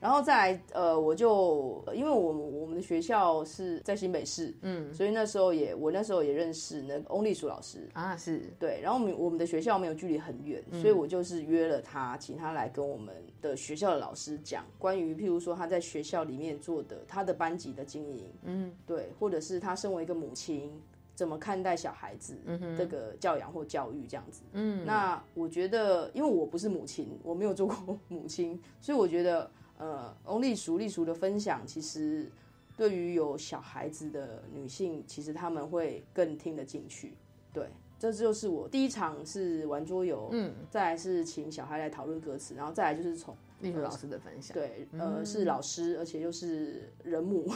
[0.00, 8.80] 然后再来，呃，我就因为我们我们的学校是在新北市，嗯，所以那时候也我那时候也认识那个翁立淑老师啊，是对。
[8.80, 20.80] 然后我们我们的学校没有距离很远，嗯所以我就是约了他，请他来跟我们的学校的老师讲关于譬如说他在学校里面做的他的班级的经营，嗯，对，或者是他身为一个母亲
[21.18, 22.38] 怎么看待小孩子
[22.76, 24.42] 这个教养或教育这样子。
[24.52, 32.30] 嗯那我觉得，因为我不是母亲，我没有做过 母亲，所以我觉得，呃，翁丽淑丽淑的分享，其实
[32.76, 37.14] 对于有小孩子的女性，其实他们会更听得进去。
[37.52, 37.66] 对，
[37.98, 47.52] 这就是我第一场是玩桌游，嗯，再来是请小孩来讨论歌词，然后再来就是从丽淑老师的分享，对，呃，嗯是老师，而且又是人母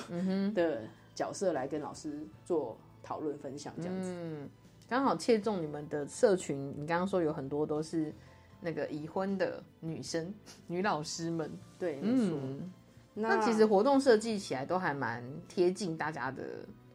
[0.52, 0.82] 的
[1.14, 4.10] 角色来跟老师做讨论分享这样子。
[4.10, 4.48] 嗯，
[4.88, 6.74] 刚好切中你们的社群。
[6.76, 8.12] 你刚刚说有很多都是
[8.60, 10.32] 那个已婚的女生、
[10.66, 12.38] 女老师们，对，没错。
[12.42, 12.72] 嗯，
[13.14, 16.44] 那其实活动设计起来都还蛮贴近大家的，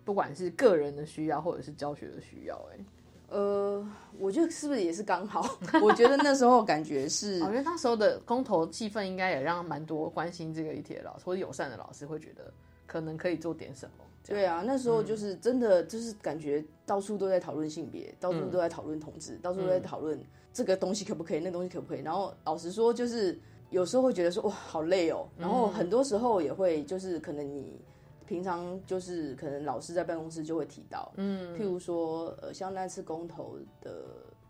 [0.06, 2.56] 不管是个人的需要或者是教学的需要。
[2.72, 2.86] 哎，
[3.30, 3.88] 呃，
[4.18, 5.58] 我觉得是不是也是刚好？
[5.84, 12.52] 我觉得那时候感觉是， 我觉得那时候的公投气氛应该也让蛮多关心这个议题的老师或者友善的老师会觉得
[12.86, 14.06] 可能可以做点什么。
[14.28, 20.20] 对啊，那时候就是真的就是感觉到处都在讨论性别，到处都在讨论同志，到处都在讨论
[20.52, 22.02] 这个东西可不可以，那东西可不可以。
[22.02, 27.80] 然后老实说，就是有时候会觉得说哇好累哦，然后很多时候也会就是可能你
[28.26, 34.04] 平常就是可能老师在办公室就会提到，嗯，譬如说呃像那次公投的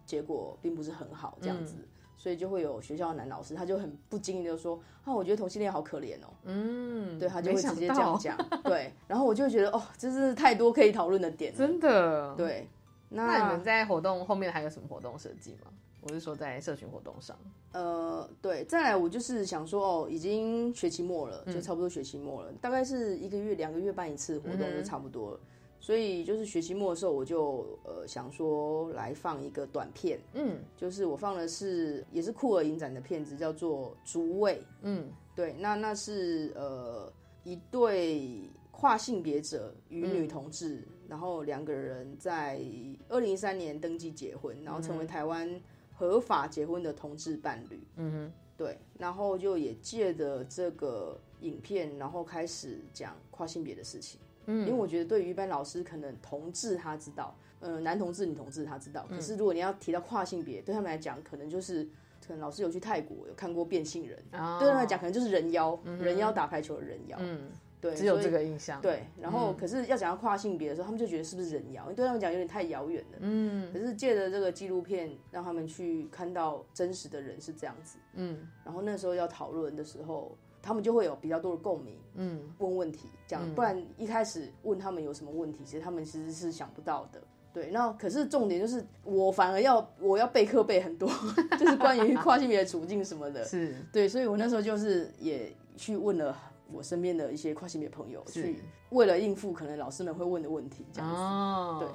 [0.06, 1.76] 结果并不是很好这样子。
[2.18, 8.36] 所以就会有学校的男老师，他就很不经意的说：“啊，我觉得同性恋好可怜哦。”嗯，对他就会直接这样讲。
[8.64, 12.36] 对，然后我就觉得哦，这是太多可以讨论的点，真的。
[12.36, 12.68] 对，
[13.10, 15.72] 那你们在活动后面还有什么活动设计吗？
[16.02, 17.38] 我是说在社群活动上。
[17.74, 25.40] 呃，对，再来我就是想说哦，已经学期末了，就差不多学期末了，大概是一个月、两个月办一次活动就差不多了。
[25.88, 37.10] 所以就是学期末的时候，我就呃想说来放一个短片，嗯，就是我放的是也是酷儿影展的片子，叫做《竹味》，嗯，对，那那是呃
[37.46, 42.62] 一对跨性别者与女同志，然后两个人在
[43.08, 45.50] 二零一三年登记结婚，然后成为台湾
[45.94, 54.20] 合法结婚的同志伴侣，嗯哼，对，然后就也借着这个影片，然后开始讲跨性别的事情。
[54.48, 59.06] 嗯，因为我觉得对于一般老师，可能同志他知道，呃，男同志、女同志他知道。
[59.10, 61.84] 可是如果你要提到跨性别，对他们来讲，可能就是
[62.26, 67.18] 可能老师有去泰国有看过变性人，对他们来讲，可能就是人妖，人妖打排球的人妖。
[67.20, 67.50] 嗯，
[67.82, 68.82] 对，只有这个印象。
[68.82, 71.84] 对，然后可是要讲到跨性别的时候，他们就觉得是不是人妖？
[71.84, 73.18] 因为对他们讲有点太遥远了。
[73.20, 77.98] 嗯，可是借着这个纪录片，让他们去看到真实的人是这样子。
[78.14, 80.38] 嗯，然后那时候要讨论的时候。
[80.68, 87.22] 他们就会有比较多的共鸣，嗯，问问题这样，不然一开始问他们有什么问题，其实他们其实是想不到的。
[87.54, 91.10] 对，那可是重点就是我反而要我要备课备很多，
[91.58, 93.44] 就是关于跨性别的处境什么的。
[93.48, 96.38] 是对，所以我那时候就是也去问了
[96.70, 101.16] 我身边的一些跨性别朋友，去为了应付可能老师们会问的问题这样子。
[101.16, 101.88] 哦，对，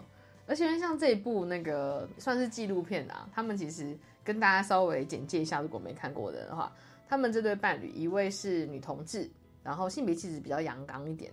[0.47, 3.95] 而且像这一部那个算是纪录片啊，他们其实
[4.25, 6.73] 跟大家稍微简介一下，如果没看过的话。
[7.09, 9.31] 他们这对伴侣，一位是女同志，
[9.63, 11.31] 然后性别气质比较阳刚一点，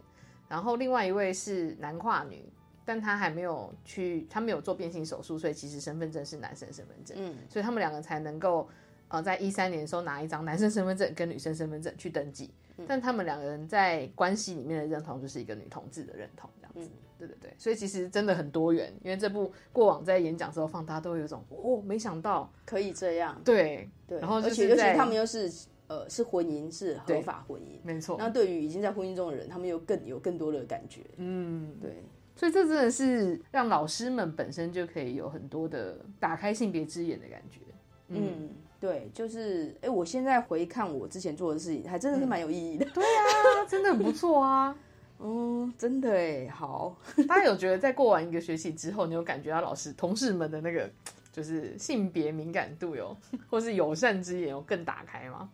[0.47, 2.43] 然后另外一位是男跨女，
[2.83, 8.67] 但他还没有去，他没有做变性手术，所以其实身份证是男生身份证，嗯，所以他们两个才能够，
[9.07, 12.51] 呃，在一三年的时候拿一张男生身份证跟女生身份证去登记，
[12.87, 25.51] 但他们两个人在关系里面的认同就是一个女同志的认同，这样子，对对对，所以其实真的很多元，因为这部过往在演讲时候放，大家都会有种哦，没想到可以这样，对对，然后而且尤其他们又是。
[25.89, 28.15] 呃，是婚姻，是合法婚姻，没错。
[28.19, 32.03] 那对于已经在婚姻中的人，他们又更有更多的感觉，嗯，对。
[32.35, 37.61] 所以这真的是让老师们本身就可以有很多的打开性别之眼的感觉。
[38.09, 38.49] 嗯，
[38.79, 42.85] 对，就是，哎，我现在回看我之前做的事情，还真的是蛮有意义的。
[42.93, 44.77] 对啊，真的很不错啊。
[45.19, 46.95] 嗯，真的哎，好。
[47.27, 50.89] 大家有觉得在过完一个学期之后，你有感觉到老师同事们的那个
[51.31, 53.15] 就是性别敏感度有，
[53.49, 55.49] 或是友善之眼有更打开吗？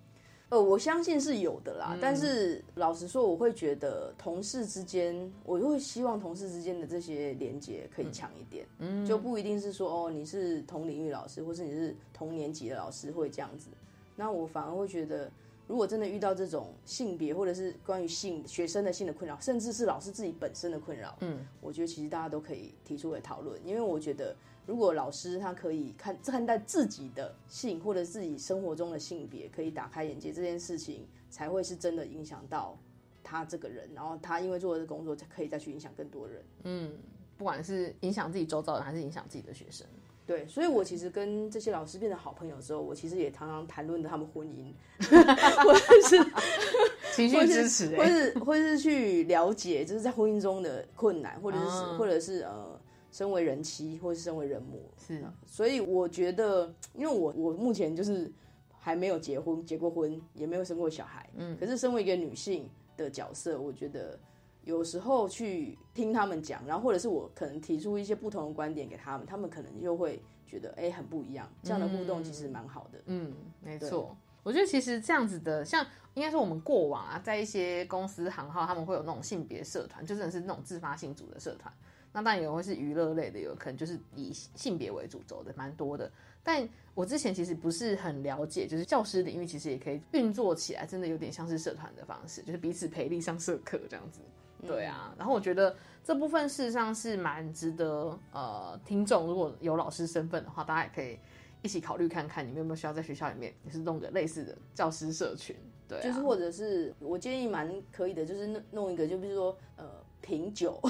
[0.49, 13.69] 呃，我相信是有的啦，但是老实说，我会觉得同事之间，我就会希望同事之间的这些连接可以强一点，嗯，就不一定是说哦，你是同领域老师，或是你是同年级的老师会这样子，
[14.15, 15.29] 那我反而会觉得，
[15.67, 24.35] 如果真的遇到这种性别或者是关于性学生的性的困扰，甚至是老师自己本身的困扰，嗯，我觉得其实大家都可以提出来讨论，因为我觉得。
[24.67, 32.75] 如果老师他可以看看待自己的性或者自己生活中的性别，可以打开眼界，这件事情才会是真的影响到
[33.23, 36.43] 他这个人，然后他因为做的工作，才可以再去影响更多人。
[36.63, 36.91] 嗯，
[37.37, 39.85] 不管是影响自己周遭的，还是影响自己的学生。
[40.25, 44.73] 对，所以我其实跟这些老师变成好朋友之后，我其实也常常谈论他们婚姻，
[45.63, 46.17] 或者是
[47.15, 52.79] 情绪支持，或是或是去了解，就是在婚姻中的困难，或者是或者是呃。
[53.11, 58.29] 身为人妻，或是身为人母，是，所以我觉得，因为我我目前就是
[58.77, 64.19] 还没有结婚，结过婚，也没有生过小孩，嗯，可是身为一个女性的角色，我觉得
[64.65, 75.85] 有时候去听他们讲，然后或者是我可能提出一些不同的观点给他们，他们可能就会觉得，哎，很不一样，这样的互动其实蛮好的，嗯，没错，我觉得其实这样子的，像
[76.15, 81.73] 应该说我们过往啊，在一些公司行号，他们会有那种性别社团，就真的是那种自发性组的社团。
[82.11, 86.09] 那当然也会是娱乐类的，有可能就是以性别为主轴的，蛮多的。
[86.41, 94.21] 但我之前其实不是很了解，就是教师领域其实也可以运作起来，真的有点像是社团的方式，就是彼此培力上社课这样子。
[94.65, 101.19] 对啊，然后我觉得这部分事实上是蛮值得呃听众如果有老师身份的话，大家也可以
[101.61, 105.55] 一起考虑看看，你们有没有需要在学校里面也是弄个类似的教师社群。
[105.87, 109.85] 对，就是或者是我建议蛮可以的，就是弄弄一个，就比如说呃
[110.25, 110.81] 品酒，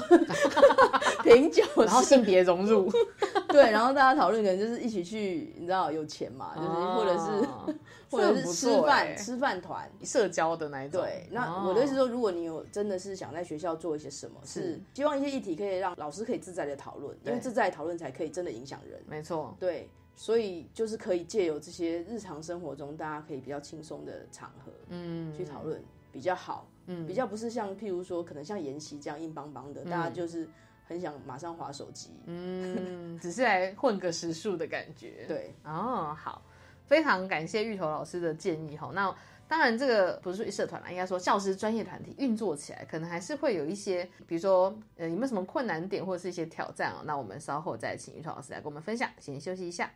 [1.22, 2.90] 品酒，然后性别融入，
[3.48, 7.76] 对，然后大家讨论可能就是一起去，你知道有钱嘛，就是或者是
[8.10, 9.90] 或者是吃饭吃饭团。
[10.02, 11.02] 社交的那一种。
[11.02, 14.80] 对，那我的意思说，如果你有真的是想在学校做一些什么，是。
[14.94, 18.98] 希望一些议题可以让老师可以自在的讨论，因为自在讨论才可以真的影响人。
[19.06, 19.90] 没错，对。
[20.18, 25.78] 所以就是可以借由这些日常生活中，大家可以比较轻松的场合，嗯，去讨论
[26.10, 30.48] 比较好，嗯，比较不是像譬如说，可能像研习这样硬邦邦的，大家就是
[30.86, 36.42] 很想马上划手机，嗯，只是来混个时数的感觉，对，哦，好，
[36.86, 38.90] 非常感谢芋头老师的建议哈。
[38.94, 39.14] 那
[39.48, 47.02] 当然，这个不是属于社团啦，应该说教师专业团体运作起来，可能还是会有一些，比如说，呃，有没有什么困难点或者是一些挑战啊？
[47.04, 49.88] 那我们稍后再请芋头老师来跟我们分享，先休息一下。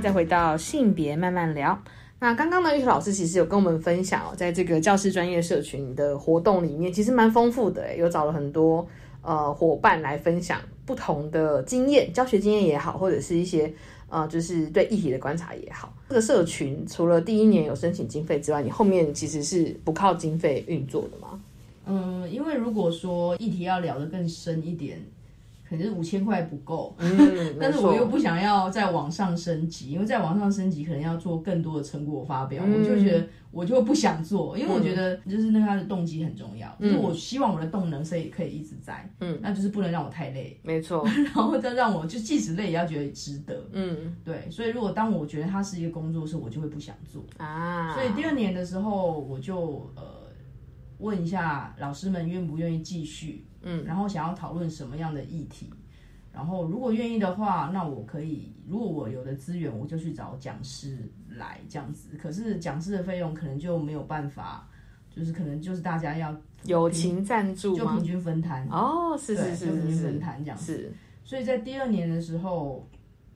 [0.00, 1.78] 再回到性别慢慢聊。
[2.18, 8.86] 那刚刚呢，玉头老师其实有跟我们分享哦，在这个教师专业社群的活动里面，其实蛮丰富的，有找了很多
[9.22, 13.72] 呃伙伴来分享不同的经验，教学经验也好，或者是一些
[14.08, 15.92] 呃就是对议题的观察也好。
[16.08, 21.40] 这个社群除了第一年有申请经费之外，你后面其实是不靠经费运作的吗？
[21.86, 24.98] 嗯，因为如果说议题要聊得更深一点。
[25.70, 26.96] 可能是五千块不够，
[27.60, 47.24] 但是我又不想要再往上升级，因为再往上升级可能要做更多的成果发表，我就觉得我就不想做，因为我觉得就是那他的动机很重要，就是我希望我的动能所以可以一直在，嗯，那就是不能让我太累，没错， 然后再让我就即使累也要觉得值得，嗯，对，所以如果当我觉得它是一个工作室，我就会不想做。
[47.36, 50.02] 啊，所以第二年的时候我就呃
[50.98, 53.46] 问一下老师们愿不愿意继续。
[53.62, 55.70] 嗯，然后想要讨论什么样的议题，
[56.32, 60.96] 然后如果愿意的话，那我可以，如果我有的资源，我就去找讲师
[61.28, 62.16] 来这样子。
[62.16, 64.66] 可是讲师的费用可能就没有办法，
[65.14, 66.34] 就是可能就是大家要
[66.64, 70.90] 友情赞助，就平均分摊哦，是是是，平均分摊这样子。
[71.24, 72.88] 所以在第二年的时候，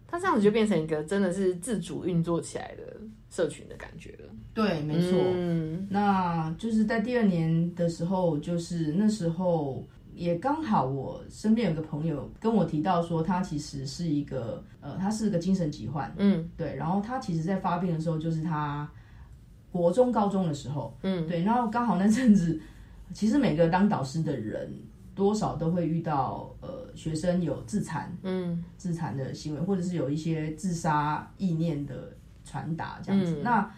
[0.06, 2.96] 它这样子就变成一个真的是自主运作起来的
[3.28, 4.30] 社群的感觉了。
[4.54, 5.20] 对，没错。
[5.20, 9.86] 嗯，那就是在第二年的时候，就是那时候。
[10.14, 16.76] 也刚好，我身边有个朋友跟我提到说，他其实是一个呃，他是个精神疾患，嗯，对。
[16.76, 18.88] 然后他其实，在发病的时候，就是他
[19.72, 21.42] 国中、高中的时候，嗯，对。
[21.42, 22.60] 然后刚好那阵子，
[23.12, 24.72] 其实每个当导师的人，
[25.14, 33.40] 多少都会遇到呃，学生有自残，嗯，自残的行为，或者是有一些自杀意念的传达这样子。
[33.42, 33.68] 那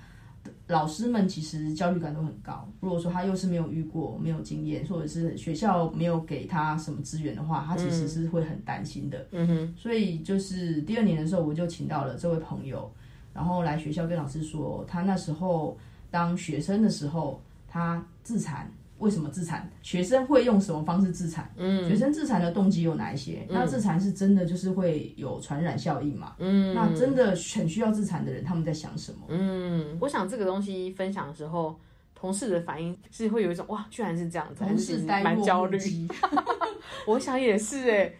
[0.66, 2.68] 老师们其实焦虑感都很高。
[2.80, 9.26] 如果说他又是没有遇过、没有经验，或者是学校没有给他什么资源的话，他其实是会很担心的。
[9.30, 9.74] 嗯哼。
[9.76, 12.90] 所以就是第二年的时候，我就请到了这位朋友，
[13.32, 15.78] 然后来学校跟老师说，他那时候
[16.10, 18.70] 当学生的时候，他自残。
[18.98, 19.70] 为什么自残？
[19.82, 21.50] 学生会用什么方式自残？
[21.56, 23.46] 嗯，学生自残的动机有哪一些？
[23.48, 26.34] 那自残是真的就是会有传染效应嘛？
[26.38, 29.26] 嗯，那真的很需要自残的人，他们在想什么？
[29.28, 31.78] 嗯，我想这个东西分享的时候，
[32.14, 35.78] 同事的反应是会有一种哇，居然是这样子，同事蛮焦虑。
[37.06, 38.12] 我想也是哎，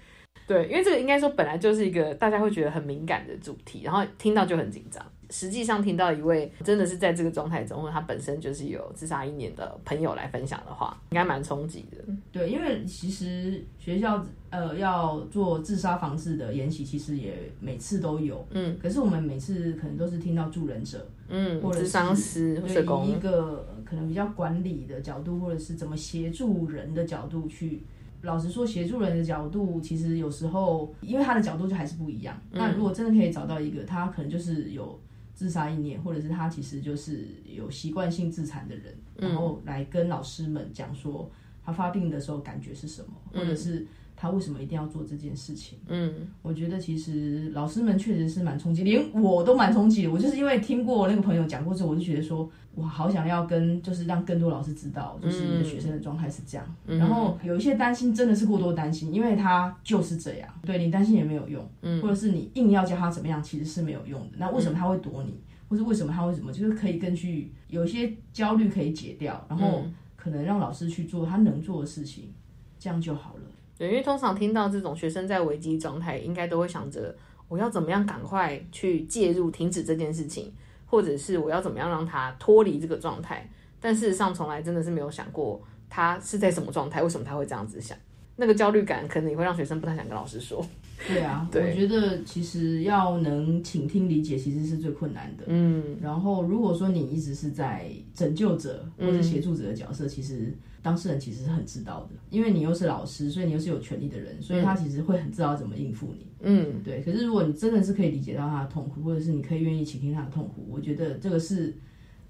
[0.47, 5.05] 对，因为这个应该说本来就是一个大家会觉得很敏感的主题，然后听到就很紧张。
[5.31, 11.99] 实际上听到一位真的是在这个状态中，或他本身就是有自杀一年的朋友来分享的话，应该蛮冲击的。
[12.31, 18.47] 对，因为其实学校呃要做自杀防治的研习，其实也每次都有。
[18.51, 27.83] 嗯，可是我们每次可能都是听到助人者，嗯，或者是商师、社工一个可能比较管理的角度，或者是怎么协助人的角度去
[28.23, 32.41] 老实说，协助人的角度，其实有时候因为他的角度就还是不一样。
[32.51, 34.99] 那如果真的可以找到一个他可能就是有
[35.37, 41.31] 自杀意念，或者是他其实就是有习惯性自残的人，然后来跟老师们讲说
[41.65, 43.87] 他发病的时候感觉是什么，或者是。
[44.17, 45.79] 他为什么一定要做这件事情？
[45.89, 50.11] 嗯，我觉得其实老师们确实是蛮冲击，连我都蛮冲击的。
[50.11, 56.67] 我就是因为听过那个朋友讲过之后，我就觉得说，哇，好想要跟就是让更多老师知道，就是你的学生的状态是这样。
[56.87, 64.37] 然后有一些担心真的是过多担心，因为他就是这样，对你担心也没有用，嗯，或者是你硬要教他怎么样，其实是没有用的。
[64.39, 65.39] 那为什么他会躲你，
[65.69, 69.85] 或者为什么他会什么，就是可以根据有一些焦虑可以解掉，然后
[70.17, 72.33] 可能让老师去做他能做的事情，
[72.79, 73.41] 这样就好了。
[73.79, 77.15] 对，因为通常听到这种学生在危机状态，应该都会想着
[77.49, 80.53] 我要怎么样赶快去介入停止这件事情，
[80.87, 83.49] 或者是我要怎么样让他脱离这个状态。
[83.81, 87.97] 但事实上，从来真的是没有想过他是在什么状态，为什么他会这样子想。
[88.37, 90.65] 那个焦虑感可能也会让学生不太想跟老师说。
[91.07, 95.45] 对啊， 我觉得其实要能倾听理解，其实是最困难的。
[95.49, 100.55] 嗯，然后如果说你一直是在拯救者或者协助者的角色，其实。
[100.83, 106.29] 当事人其实是很知道的，因为你又是老师，所以你又是有权利的人，所以他其实会很知道怎么应付你。
[106.43, 107.03] 嗯，对。
[107.03, 111.75] 可是如果你真的是可以理解到他的痛苦，或者是你可以愿意倾听他的痛苦，我觉得这个是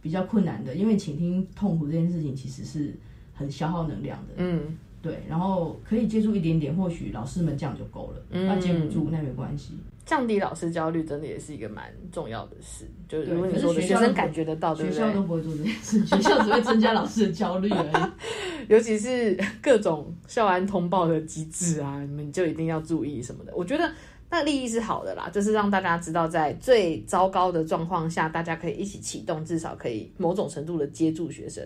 [0.00, 2.94] 比较困难的，因为倾听痛苦这件事情其实是
[3.34, 4.34] 很消耗能量的。
[4.38, 4.60] 嗯。
[5.07, 8.22] 对，然后可以接触一点点，或许老师们这样就够了。
[8.30, 9.74] 那接不住那没关系。
[10.04, 12.84] 降低老师焦虑真的也是一个蛮重要的事。
[13.09, 18.12] 就是如果你说的学生感觉得到，学校都不会做这件事， 学校只会增加老师的焦虑而已。
[18.70, 23.52] 尤其是各种校安通报的机制啊，你们就一定要注意什么的。
[23.57, 23.90] 我觉得
[24.30, 31.64] 那利益是好的啦，就是让大家知道，在最糟糕的状况下，大家可以一起启动，至少可以某种程度的接住学生。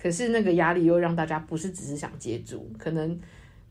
[0.00, 3.18] 可是那个压力又让大家不是只是想接住，可能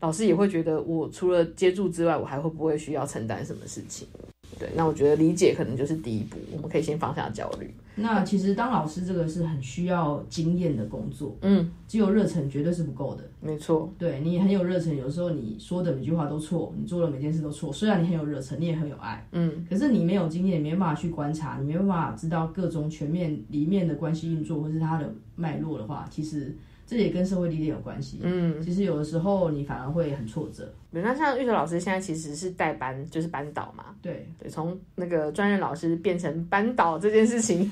[0.00, 4.06] 老师也会觉得，我除了接住之外，我还会不会需要承担什么事情？
[4.58, 7.74] 对，那我觉得理解可能就是第一步，我们可以先放下焦虑。
[7.96, 13.24] 那其实当老师这个是很需要经验的工作，嗯，只有热忱绝对是不够的。
[13.40, 17.72] 没错，对你很有热忱，有时候你说的每句话都错，你做的每件事都错。
[17.72, 26.56] 虽然你很有热忱，你也很有爱，嗯，可是你没有经验，没办法去观察，你没办法知道各种全面里面的关系运作，或是它的脉络的话，其实。
[26.88, 28.18] 这也跟社会历练有关系。
[28.22, 30.72] 嗯，其实有的时候你反而会很挫折。
[30.90, 33.84] 比方像玉哲老师现在其实是代班，就是班导嘛。
[34.00, 37.70] 对对，从那个专任老师变成班导这件事情，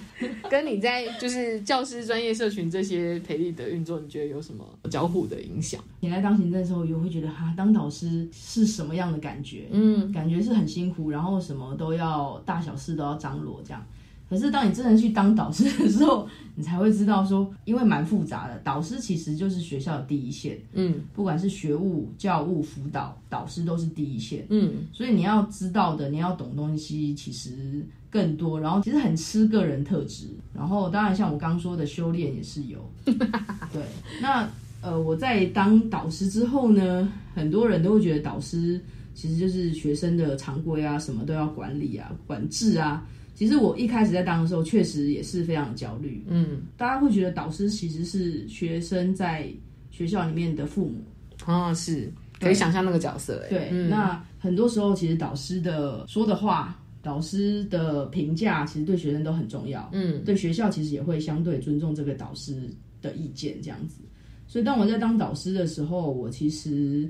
[0.50, 5.82] 跟你在就是教师专业社群这些培力的运作，你觉得有什么交互的影响？
[6.00, 9.66] 你来当行政的时候，也会觉得哈，当导师是什么样的感觉？
[9.70, 13.82] 嗯，感觉是很辛苦，然后什么都要大小事都要张罗这样。
[14.28, 33.82] 可是当你真的去当导师 的时候，你才会知道说，因为蛮复杂的，导师其实就是学校的第一线，嗯，不管是学务、教务、辅导，导师都是第一线，嗯，所以你要知道的，你要懂东西，其实更多，然后其实很吃个人特质，然后当然像我刚说的修炼也是有， 对，
[34.20, 34.48] 那
[34.80, 38.80] 呃我在当导师之后呢，很多人都会觉得导师
[39.14, 43.06] 其实就是学生的常规啊，什么都要管理啊、管制啊。
[43.36, 46.24] 其实我一开始在当的时候，确实也是非常焦虑。
[46.26, 49.48] 嗯，大家会觉得导师其实是学生在
[49.90, 51.04] 学校里面的父母
[51.44, 52.10] 啊，是
[52.40, 53.44] 可以想象那个角色。
[53.50, 59.86] 对，那很多时候其实导师的说的话、导师的评价，其实对学生都很重要。
[59.92, 62.54] 嗯，对学校其实也会相对尊重这个导师
[63.02, 64.00] 的意见，这样子。
[64.48, 67.06] 所以当我在当导师的时候，我其实，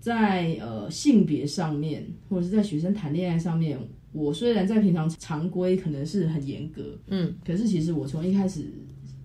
[0.00, 3.78] 在呃性别上面，或者是在学生谈恋爱上面。
[4.10, 8.64] 我虽然在平常常规可能是很严格，嗯，可是其实我从一开始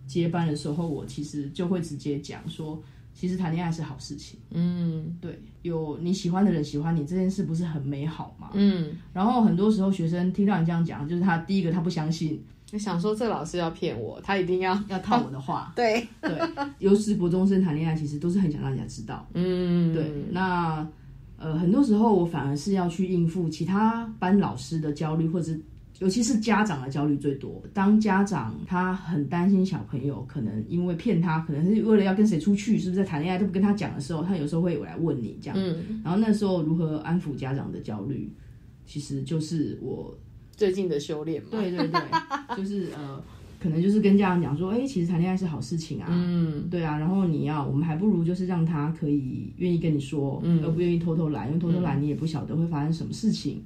[0.06, 8.50] 接班的时候，我其实就会直接讲说，其实谈恋爱是好事情，嗯，对，有你喜欢的人喜欢你这件事不是很美好吗？
[8.54, 12.44] 嗯，然后很多时候学生听到你这样讲，就是他第一个他不相信，
[12.74, 16.38] 就想说这老师要骗我，他一定要要套我的话， 对对，
[16.80, 20.86] 尤其是国中生谈恋爱，其实都是很想让人家知道，嗯，对，那。
[21.36, 25.52] 呃，很多时候我反而是要去应付其他班老师的焦虑，或者
[26.00, 27.62] 尤其是家长的焦虑最多。
[27.74, 35.58] 当家长他很担心小朋友可能因为骗他，可能是为了要跟谁出去，是不是在谈恋爱都不跟他讲的时候，他有时候会来问你这样。
[35.60, 36.00] 嗯。
[36.02, 38.32] 然后那时候如何安抚家长的焦虑，
[38.86, 40.18] 其实就是我
[40.64, 41.50] 最近的修炼嘛。
[41.52, 42.02] 对对对，
[42.58, 43.22] 就是呃。
[43.60, 53.62] 可能就是跟家长讲说，哎，其实谈恋爱是好事情啊，嗯，对啊，然后你要，我们还不如就是让他可以愿意跟你说，嗯，而不愿意偷偷来，因为偷偷来你也不晓得会发生什么事情，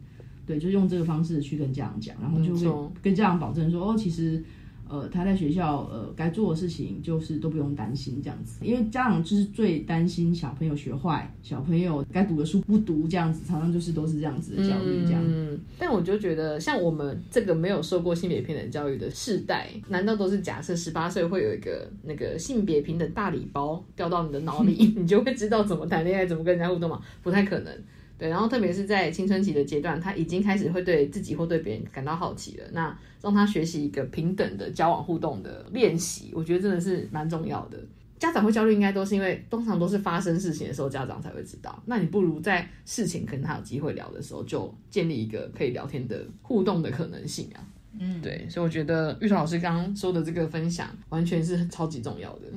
[0.45, 4.43] 对，就用这个方式去跟家长讲，然后就会跟家长保证说，哦，其实，
[4.89, 15.21] 呃，他在学校呃该做的事情就是都不用担心这样子，因为家长就是最担心小朋友学坏，小朋友该读的书不读这样子，常常就是都是这样子的教育这样。
[15.25, 27.01] 嗯，但我就觉得像我们这个没有受过性别平等教育的世代，难道都是假设十八岁会有一个那个性别平等大礼包掉到你的脑里， 你就会知道怎么谈恋爱，怎么跟人家互动吗？
[27.21, 27.73] 不太可能。
[28.17, 32.65] 对，然后特别是在青春期的阶段，他已经开始会对自己或对别人感到好奇了。
[32.71, 37.77] 那让他学习一个平等的交往互动的练习，我觉得真的是蛮重要的。
[38.17, 41.79] 家长会焦虑，应该都是因为通常都是发生事情的时候，家长才会知道。
[41.85, 47.61] 那你不如在事情可能他有机会聊的时候，就建立一个可以聊天的互动的可能性啊。
[47.99, 52.47] 嗯，对，所以我觉得玉彤老师刚刚说的这个分享，完全是超级重要的。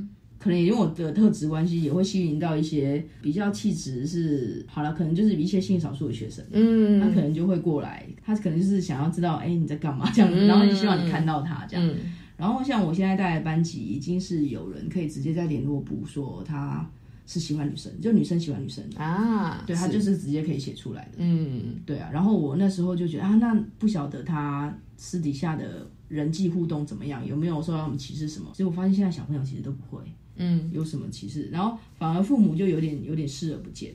[0.41, 11.95] 可能也因为我的特质关系，也会吸引到一些比较气质是好了，可能就是一些性少数的学生，嗯，他可能就会过来，他可能就是想要知道，哎，你在干嘛这样子，然后就希望你看到他这样。
[12.39, 16.91] 然后像我现在带的班级，已经是有人可以直接在联络部说他
[17.27, 22.09] 是喜欢女生，就女生喜欢女生啊，对他就是直接可以写出来的，嗯，对啊。
[22.11, 28.51] 然后我那时候就觉得啊，那不晓得他私底下的人际互动怎么样，有没有受到我们歧视什么？
[28.55, 30.03] 所以我发现现在小朋友其实都不会。
[30.41, 31.49] 嗯，有什么歧视？
[31.53, 33.93] 然后反而父母就有点有点视而不见。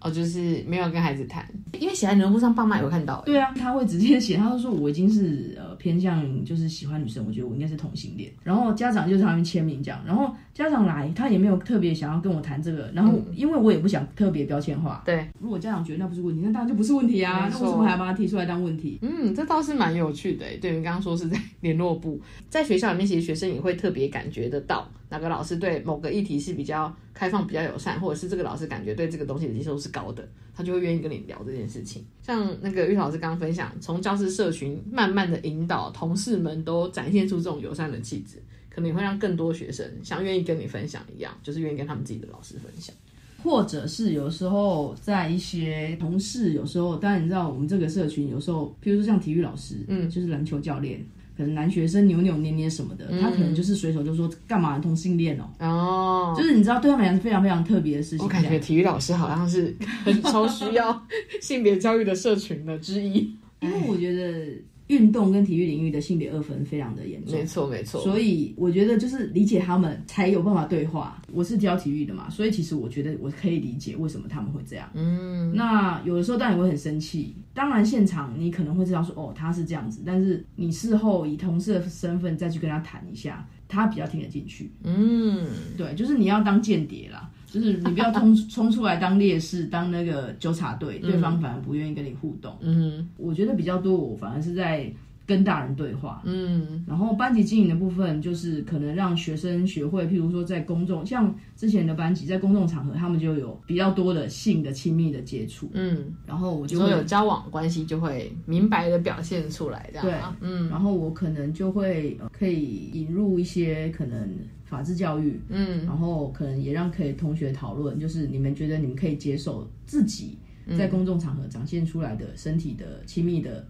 [0.00, 1.44] 哦，就是没有跟孩子谈，
[1.80, 3.20] 因为写在人物上，爸妈有看到。
[3.26, 8.30] 对啊，他会直接写，他就说我已经是呃偏向就是喜欢女生，我觉得我应该是同性恋。
[8.44, 12.88] 然后家长就在那边签名这样，然后家长来，他也没有特别想要跟我谈这个。
[12.94, 15.02] 然后因为我也不想特别标签化。
[15.04, 17.48] 对，如果家长觉得那不是问题，那当然就不是问题啊。
[17.50, 19.00] 那为什么还要把它提出来当问题？
[19.02, 20.46] 嗯，这倒是蛮有趣的。
[20.60, 32.04] 对，你刚刚说是在联络部，在学校里面，其实学生也会特别感觉得到哪个老师对某个议题是比较开放、比较友善，或者是这个老师感觉对这个东西的接受是高的，他就会愿意跟你聊这件事情。
[32.22, 42.94] 像那个玉老师刚刚分享，从教师社群慢慢的引导同事们都展现出这种友善的气质，可能会让更多学生像愿意跟你分享一样，就是愿意跟他们自己的老师分享。
[43.42, 51.04] 或者是有时候在一些同事，有时候当然你知道我们这个社群，有时候譬如说像体育老师，嗯，就是篮球教练。
[51.38, 58.26] 可能男学生扭扭捏捏什么的，他可能就是随手就说干嘛同性恋哦，哦，就是你知道对他们来讲非常非常特别的事情。
[58.26, 59.74] 我感觉体育老师好像是
[60.04, 61.00] 很超需要
[61.40, 64.44] 性别教育的社群的之一，因为我觉得。
[64.88, 68.00] 运动跟体育领域的性别二分非常的严重，没错没错。
[68.02, 71.22] 所以我觉得就是理解他们才有办法对话。
[71.32, 74.90] 我是教体育的嘛，所以其实我觉得我可以理解为什么他们会这样。
[74.94, 77.34] 嗯，那有的时候当然会很生气。
[77.54, 84.70] 当然现场你可能会知道说哦他是这样子，但是你事后以同事的身份再去跟他谈一下，他比较听得进去。
[84.84, 87.27] 嗯，对，就是你要当间谍啦。
[87.50, 92.54] 就是你不要冲 冲出来当烈士，当那个纠察队，对方反而不愿意跟你互动。
[92.60, 94.92] 嗯，我觉得比较多，我反而是在
[95.26, 96.22] 跟大人对话。
[96.24, 105.70] 嗯，然后班级经营的部分，就是可能让学生学会，譬如说在公众，像之前的班级在公众场合，他们就有比较多的性的亲密的接触。
[105.72, 110.36] 嗯，然后我就会有交往关系，就会明白的表现出来，这样。
[110.40, 114.28] 对，嗯，然后我可能就会可以引入一些可能。
[114.68, 120.36] 法治教育，嗯，然后可能也让可以同学讨论，就是你们觉得你们可以接受自己
[120.76, 123.66] 在公众场合展现出来的身体的亲密的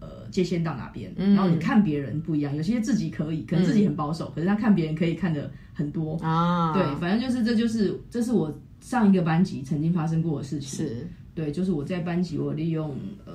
[0.00, 1.10] 呃界限到哪边？
[1.16, 6.74] 然后你看别人不一样，有些自己可以，可能自己很保守，可是他看别人可以看的很多啊。
[6.74, 10.86] 对，反正就是这就是这是我上一个班级曾经发生过的事情。
[10.86, 13.32] 是，对，就是我在班级我利用呃。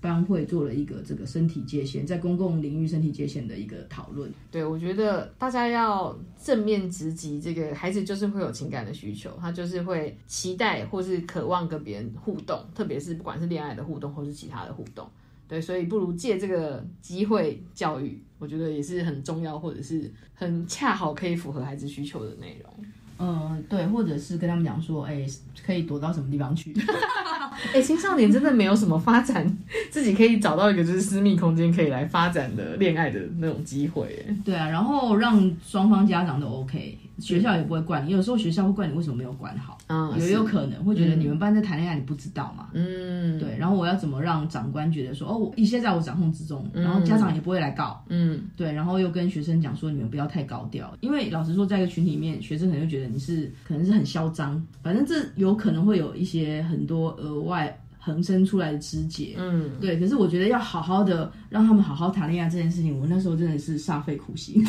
[0.00, 4.30] 班会做了一个这个身体界限，在公共领域身体界限的一个讨论。
[4.50, 15.08] 对，我觉得大家要正面直击这个孩子，就是会有情感的需求，他就是会期待或是渴望跟别人互动，特别是不管是恋爱的互动或是其他的互动。
[15.48, 22.86] 对，所以不如借这个机会教育，我觉得也是很重要，或者是很恰好可以符合孩子需求的内容。
[23.18, 25.24] 嗯，对，或者是跟他们讲说，哎，
[25.64, 26.74] 可以躲到什么地方去？
[27.72, 29.46] 哎，青少年真的没有什么发展，
[29.90, 34.26] 自己可以找到一个就是私密空间可以来发展的恋爱的那种机会。
[34.44, 36.98] 对啊，然后让双方家长都 OK。
[37.18, 39.78] 学校也不会怪你，有时候学校会怪你为什么没有管好，
[40.18, 42.68] 也有可能会觉得你们班在谈恋爱，你不知道嘛？
[42.74, 43.56] 嗯，对。
[43.58, 48.70] 然后我要怎么让长官觉得说，哦，一切在我掌控之中，然后家长也不会来告，嗯，对。
[48.70, 59.98] 然后又跟学生讲说，你们不要太高调，因为老实说，在一个群体里面，学生可能就觉得你是可能是很嚣张，反正这有可能会有一些很多额外横生出来的枝节，嗯，对。
[59.98, 64.62] 可是我觉得要好好的让他们好好谈恋爱这件事情，我那时候真的是煞费苦心。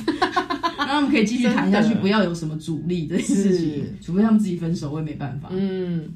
[0.85, 5.49] 让他们可以继续谈下去，不要有什么阻力这件事情，除非他们自己分手，我也没办法。
[5.51, 6.07] 嗯，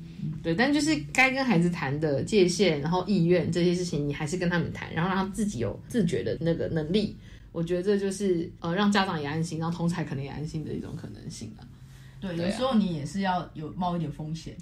[0.43, 7.18] 对，但就是该跟孩子谈的界限，然后意愿这些事情，你还是跟他们谈，然后让他自己有自觉的那个能力。
[7.51, 11.68] 我觉得这就是呃让家长也安心，让同才可能也安心的一种可能性啊。
[12.22, 14.55] 对，有时候你也是要有冒一点风险。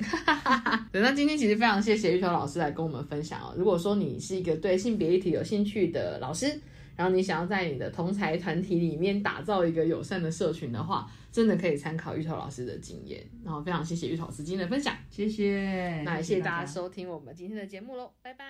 [0.91, 3.54] 对，那今天其实非常谢谢玉秋老师来跟我们分享哦。
[3.58, 6.58] 如果说你是一个对性别议题有兴趣的老师，
[7.00, 13.26] 然后你想要在你的同才团体里面打造一个友善的社群的话，真的可以参考芋头老师的经验。
[13.41, 18.47] 然后非常谢谢芋头老师今天的分享，谢谢，那也谢谢大家家收听我们今天的节目喽，拜拜。